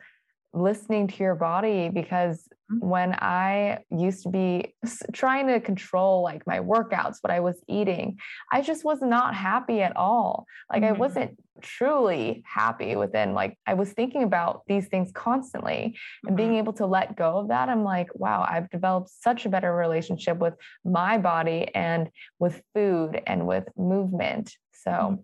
[0.62, 2.86] listening to your body because Mm-hmm.
[2.86, 4.74] when I used to be
[5.14, 8.18] trying to control like my workouts, what I was eating,
[8.52, 10.44] I just was not happy at all.
[10.70, 10.94] Like mm-hmm.
[10.94, 16.36] I wasn't truly happy within like I was thinking about these things constantly and mm-hmm.
[16.36, 19.74] being able to let go of that I'm like wow I've developed such a better
[19.74, 20.54] relationship with
[20.84, 25.14] my body and with food and with movement so mm-hmm.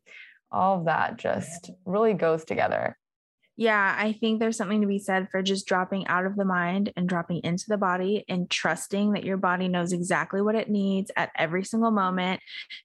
[0.51, 2.97] all of that just really goes together
[3.57, 6.93] yeah, I think there's something to be said for just dropping out of the mind
[6.97, 11.13] and dropping into the body and trusting that your body knows exactly what it needs
[11.17, 12.41] at every single moment.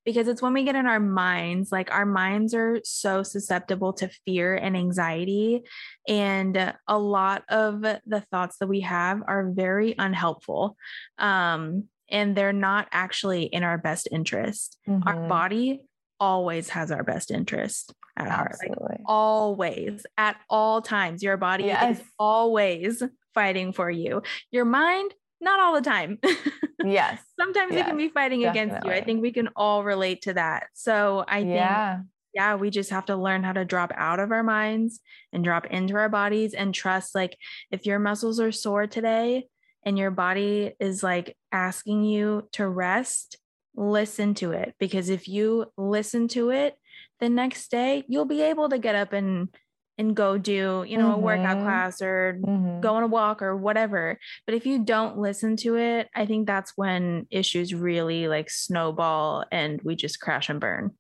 [0.06, 4.12] Because it's when we get in our minds, like our minds are so susceptible to
[4.26, 5.64] fear and anxiety.
[6.08, 10.78] And a lot of the thoughts that we have are very unhelpful.
[11.18, 14.78] Um, and they're not actually in our best interest.
[14.88, 15.08] Mm-hmm.
[15.08, 15.82] Our body
[16.20, 18.78] always has our best interest at Absolutely.
[18.78, 18.92] heart.
[18.92, 22.00] Like always, at all times, your body yes.
[22.00, 23.02] is always
[23.34, 24.22] fighting for you.
[24.52, 26.20] Your mind, not all the time.
[26.84, 27.22] yes.
[27.40, 27.86] Sometimes yes.
[27.86, 28.72] it can be fighting Definitely.
[28.72, 28.92] against you.
[28.92, 30.68] I think we can all relate to that.
[30.74, 32.00] So I think, yeah.
[32.34, 35.00] yeah, we just have to learn how to drop out of our minds
[35.32, 37.16] and drop into our bodies and trust.
[37.16, 37.38] Like,
[37.72, 39.48] if your muscles are sore today
[39.84, 43.38] and your body is like asking you to rest,
[43.76, 46.76] listen to it because if you listen to it
[47.20, 49.50] the next day you'll be able to get up and
[49.98, 51.64] and go do, you know, a workout Mhm.
[51.66, 52.80] class or Mhm.
[52.82, 54.18] go on a walk or whatever.
[54.46, 59.44] But if you don't listen to it, I think that's when issues really like snowball
[59.52, 60.92] and we just crash and burn.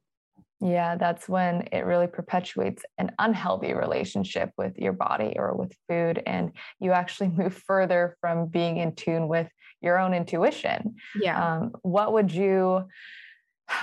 [0.59, 6.21] Yeah, that's when it really perpetuates an unhealthy relationship with your body or with food.
[6.25, 6.51] And
[6.81, 9.49] you actually move further from being in tune with
[9.79, 10.97] your own intuition.
[11.21, 11.41] Yeah.
[11.59, 12.89] Um, what would you,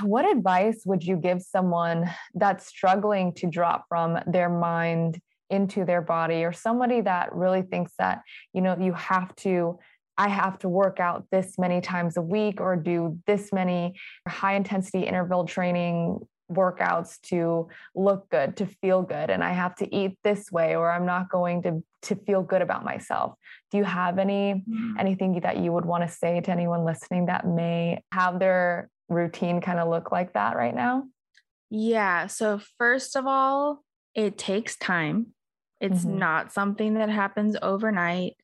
[0.03, 6.03] what advice would you give someone that's struggling to drop from their mind into their
[6.03, 8.23] body or somebody that really thinks that,
[8.53, 9.79] you know, you have to
[10.19, 14.55] I have to work out this many times a week or do this many high
[14.55, 16.21] intensity interval training
[16.51, 20.91] workouts to look good, to feel good, and I have to eat this way or
[20.91, 23.35] I'm not going to to feel good about myself.
[23.71, 24.99] Do you have any hmm.
[24.99, 29.61] anything that you would want to say to anyone listening that may have their routine
[29.61, 31.05] kind of look like that right now?
[31.71, 32.27] Yeah.
[32.29, 33.85] So, first of all,
[34.15, 35.35] it takes time.
[35.81, 36.19] It's Mhm.
[36.19, 38.37] not something that happens overnight.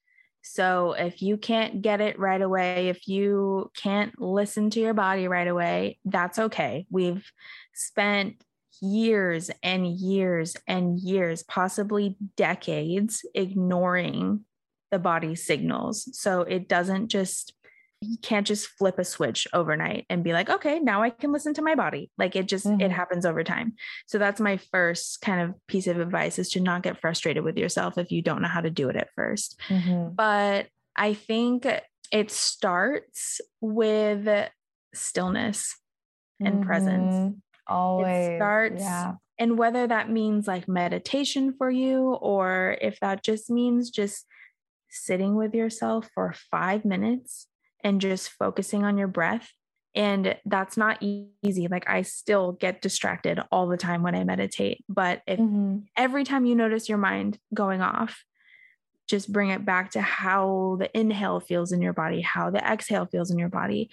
[0.43, 5.29] So, if you can't get it right away, if you can't listen to your body
[5.29, 6.87] right away, that's okay.
[6.91, 7.31] We've
[7.75, 8.43] spent
[8.81, 14.45] years and years and years, possibly decades, ignoring
[14.91, 16.09] the body's signals.
[16.19, 17.55] So, it doesn't just
[18.03, 21.55] you can't just flip a switch overnight and be like, okay, now I can listen
[21.55, 22.11] to my body.
[22.19, 22.83] Like it just, Mhm.
[22.83, 23.75] it happens over time.
[24.07, 27.57] So that's my first kind of piece of advice is to not get frustrated with
[27.57, 30.17] yourself if you don't know how to do it at 1st Mhm.
[30.17, 31.67] But I think
[32.11, 34.49] it starts with
[34.95, 35.79] stillness
[36.41, 37.15] and presence.
[37.15, 37.41] Mhm.
[37.69, 38.37] Always.
[38.37, 39.15] starts- yeah.
[39.39, 44.27] And whether that means like meditation for you, or if that just means just
[44.91, 47.47] sitting with yourself for five minutes
[47.83, 49.51] and just focusing on your breath.
[49.95, 51.69] And that's not easy.
[51.69, 54.85] Like I still get distracted all the time when I meditate.
[54.89, 55.87] But if Mhm.
[55.97, 58.25] every time you notice your mind going off,
[59.07, 63.05] just bring it back to how the inhale feels in your body, how the exhale
[63.05, 63.91] feels in your body.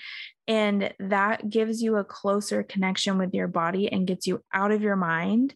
[0.48, 4.82] And that gives you a closer connection with your body and gets you out of
[4.82, 5.56] your mind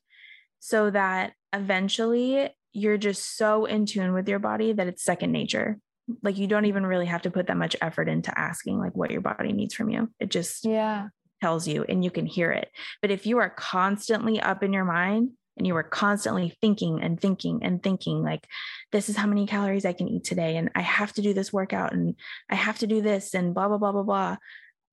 [0.59, 5.79] so that eventually you're just so in tune with your body that it's second nature.
[6.21, 9.11] Like you don't even really have to put that much effort into asking like what
[9.11, 10.09] your body needs from you.
[10.19, 11.07] It just Yeah.
[11.41, 12.69] tells you and you can hear it.
[13.01, 17.19] But if you are constantly up in your mind and you are constantly thinking and
[17.19, 18.47] thinking and thinking, like,
[18.91, 21.53] this is how many calories I can eat today, and I have to do this
[21.53, 22.15] workout, and
[22.49, 24.37] I have to do this, and blah, blah, blah, blah, blah.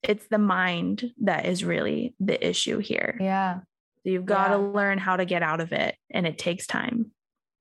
[0.03, 3.17] It's the mind that is really the issue here.
[3.21, 3.61] Yeah.
[4.03, 7.13] So you've got to learn how to get out of it, and it takes time.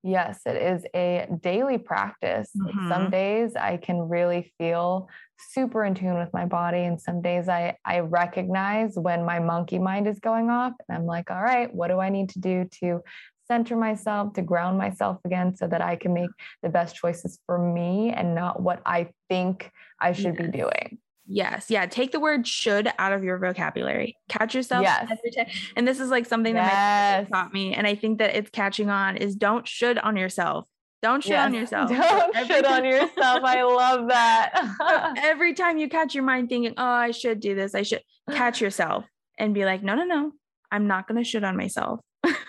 [0.04, 2.52] Yes, it is a daily practice.
[2.88, 3.12] Some Mhm.
[3.12, 7.78] days I can really feel super in tune with my body, and some days I
[7.86, 11.90] I recognize when my monkey mind is going off, and I'm like, all right, what
[11.90, 13.02] do I need to do to
[13.48, 16.30] center myself, to ground myself again, so that I can make
[16.64, 21.00] the best choices for me and not what I think I should be doing.
[21.32, 21.68] Yes.
[21.70, 21.86] Yeah.
[21.86, 24.18] Take the word should out of your vocabulary.
[24.30, 25.04] Catch yourself Yes.
[25.12, 25.46] every time.
[25.76, 27.12] And this is like something that my Yes.
[27.12, 27.76] therapist taught me.
[27.76, 30.66] And I think that it's catching on is don't should on yourself.
[31.04, 31.90] Don't should on yourself.
[31.92, 33.42] Don't Every shit on yourself.
[33.44, 35.14] I love that.
[35.24, 38.02] Every time you catch your mind thinking, oh, I should do this, I should
[38.32, 39.06] catch yourself
[39.38, 40.32] and be like, no, no, no,
[40.72, 42.00] I'm not going to should on myself.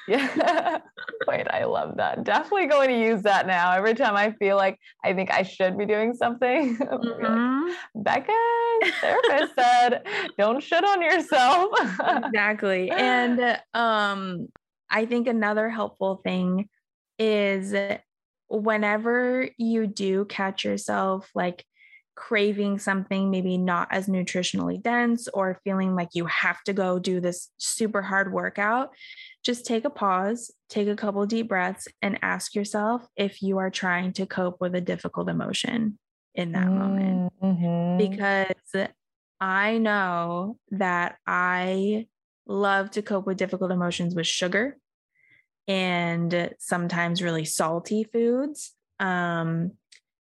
[0.08, 0.78] Yeah.
[1.28, 2.24] Wait, I love that.
[2.24, 3.72] Definitely going to use that now.
[3.72, 7.76] Every time I feel like I think I should be doing something, be like.
[7.94, 10.06] Becca's therapist said,
[10.38, 11.72] don't shit on yourself.
[12.24, 12.90] exactly.
[13.00, 14.48] And um,
[14.90, 16.68] I think another helpful thing
[17.18, 17.74] is
[18.48, 21.64] whenever you do catch yourself like
[22.20, 27.18] craving something maybe not as nutritionally dense or feeling like you have to go do
[27.18, 28.90] this super hard workout,
[29.42, 33.70] just take a pause, take a couple deep breaths, and ask yourself if you are
[33.70, 35.98] trying to cope with a difficult emotion
[36.34, 37.96] in that moment Mhm.
[37.96, 38.86] because
[39.40, 42.06] I know that I
[42.46, 44.76] love to cope with difficult emotions with sugar
[45.66, 48.74] and sometimes really salty foods.
[48.98, 49.72] Um,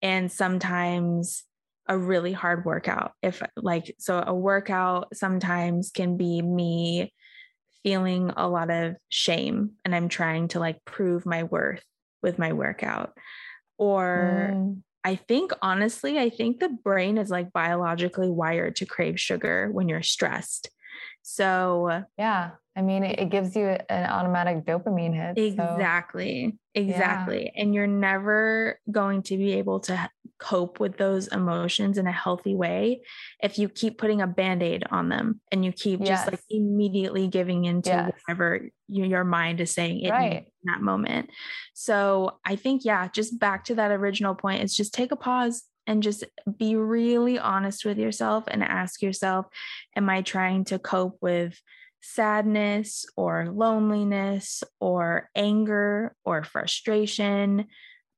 [0.01, 1.43] and sometimes
[1.87, 3.13] a really hard workout.
[3.21, 7.13] If, like, so a workout sometimes can be me
[7.83, 11.83] feeling a lot of shame and I'm trying to like prove my worth
[12.21, 13.13] with my workout.
[13.77, 14.81] Or, Mm.
[15.03, 19.89] I think honestly, I think the brain is like biologically wired to crave sugar when
[19.89, 20.69] you're stressed.
[21.23, 22.51] So yeah.
[22.75, 25.43] I mean, it, it gives you an automatic dopamine hit.
[25.43, 26.51] Exactly.
[26.51, 27.51] So, exactly.
[27.53, 27.61] Yeah.
[27.61, 30.09] And you're never going to be able to
[30.39, 33.01] cope with those emotions in a healthy way
[33.43, 36.07] if you keep putting a band aid on them and you keep yes.
[36.07, 38.11] just like immediately giving into yes.
[38.27, 40.33] whatever you, your mind is saying it right.
[40.33, 41.29] in that moment.
[41.73, 45.63] So I think, yeah, just back to that original point, it's just take a pause
[45.85, 46.23] and just
[46.57, 49.45] be really honest with yourself and ask yourself,
[49.95, 51.59] am I trying to cope with
[52.01, 57.67] sadness or loneliness or anger or frustration.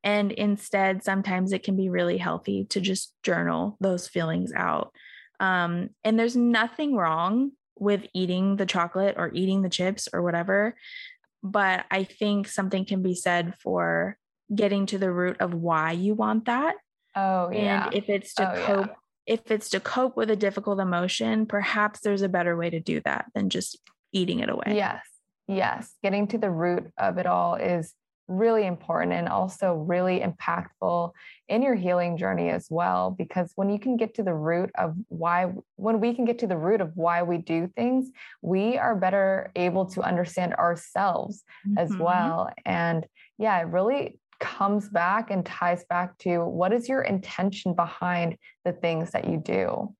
[0.03, 4.93] And instead, sometimes it can be really healthy to just journal those feelings out.
[5.39, 10.75] Um, and there's nothing wrong with eating the chocolate or eating the chips or whatever.
[11.41, 14.17] But I think something can be said for
[14.53, 16.75] getting to the root of why you want that.
[17.15, 17.85] Oh, yeah.
[17.85, 21.45] And if it's to oh, cope yeah if it's to cope with a difficult emotion,
[21.45, 23.77] perhaps there's a better way to do that than just
[24.11, 24.73] eating it away.
[24.75, 25.03] Yes.
[25.47, 25.93] Yes.
[26.03, 27.93] Getting to the root of it all is
[28.27, 31.11] really important and also really impactful
[31.49, 34.95] in your healing journey as well because when you can get to the root of
[35.09, 38.09] why when we can get to the root of why we do things
[38.41, 41.77] we are better able to understand ourselves mm-hmm.
[41.77, 43.05] as well and
[43.37, 48.73] yeah it really comes back and ties back to what is your intention behind the
[48.73, 49.93] things that you do.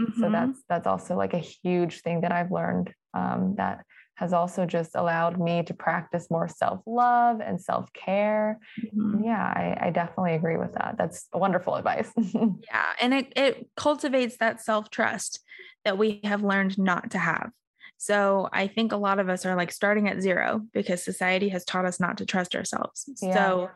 [0.00, 0.20] Mm-hmm.
[0.20, 3.84] So that's that's also like a huge thing that I've learned um, that
[4.18, 8.58] has also just allowed me to practice more self love and self care.
[8.80, 9.24] Mm-hmm.
[9.24, 10.96] Yeah, I, I, definitely agree with that.
[10.98, 12.10] That's wonderful advice.
[12.16, 12.92] yeah.
[13.00, 15.40] And it, it cultivates that self trust
[15.84, 17.52] that we have learned not to have.
[17.98, 21.64] So I think a lot of us are like starting at zero because society has
[21.64, 23.04] taught us not to trust ourselves.
[23.20, 23.34] Yeah.
[23.34, 23.70] So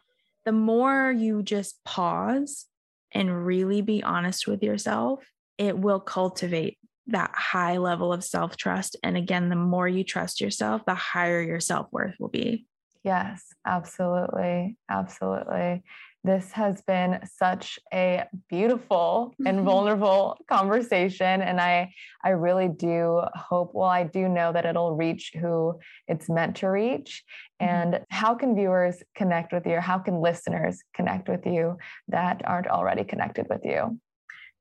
[0.44, 2.66] the more you just pause
[3.12, 5.24] and really be honest with yourself,
[5.58, 8.96] it will cultivate that high level of self trust.
[9.02, 12.66] And again, the more you trust yourself, the higher your self worth will be.
[13.02, 14.76] Yes, absolutely.
[14.88, 15.82] Absolutely.
[16.24, 21.42] This has been such a beautiful and vulnerable conversation.
[21.42, 21.92] And I,
[22.24, 26.68] I really do hope, well, I do know that it'll reach who it's meant to
[26.68, 27.24] reach.
[27.60, 27.74] Mm-hmm.
[27.74, 29.80] And how can viewers connect with you?
[29.80, 33.98] How can listeners connect with you that aren't already connected with you?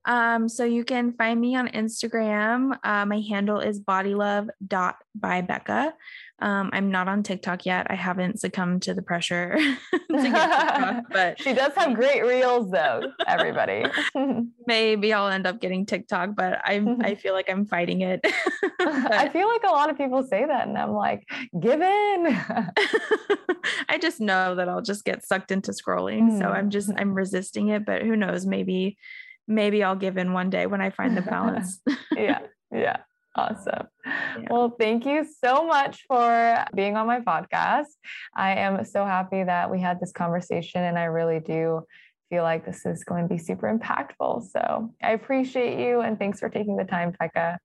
[0.06, 2.76] Um, so you can find me on Instagram.
[2.84, 5.94] Uh, my handle is bodylove.bybecca.
[6.42, 7.86] Um, I'm not on TikTok yet.
[7.92, 9.56] I haven't succumbed to the pressure
[9.92, 13.86] to TikTok, but she does have great reels though, everybody.
[14.66, 18.26] maybe I'll end up getting TikTok, but I I feel like I'm fighting it.
[18.80, 21.28] I feel like a lot of people say that and I'm like,
[21.60, 22.40] give in.
[23.88, 26.32] I just know that I'll just get sucked into scrolling.
[26.32, 26.40] Mm.
[26.40, 28.98] So I'm just I'm resisting it, but who knows, maybe
[29.52, 31.80] maybe I'll give in one day when I find the balance.
[32.16, 32.40] yeah.
[32.72, 32.98] Yeah.
[33.36, 33.88] Awesome.
[34.06, 34.48] Yeah.
[34.50, 37.86] Well, thank you so much for being on my podcast.
[38.36, 41.84] I am so happy that we had this conversation, and I really do
[42.30, 44.50] feel like this is going to be super impactful.
[44.52, 47.58] So I appreciate you, and thanks for taking the time, Becca.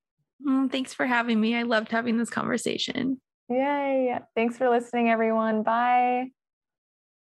[0.46, 1.56] Mm, thanks for having me.
[1.56, 3.20] I loved having this conversation.
[3.48, 4.18] Yay.
[4.34, 5.62] Thanks for listening, everyone.
[5.62, 6.30] Bye.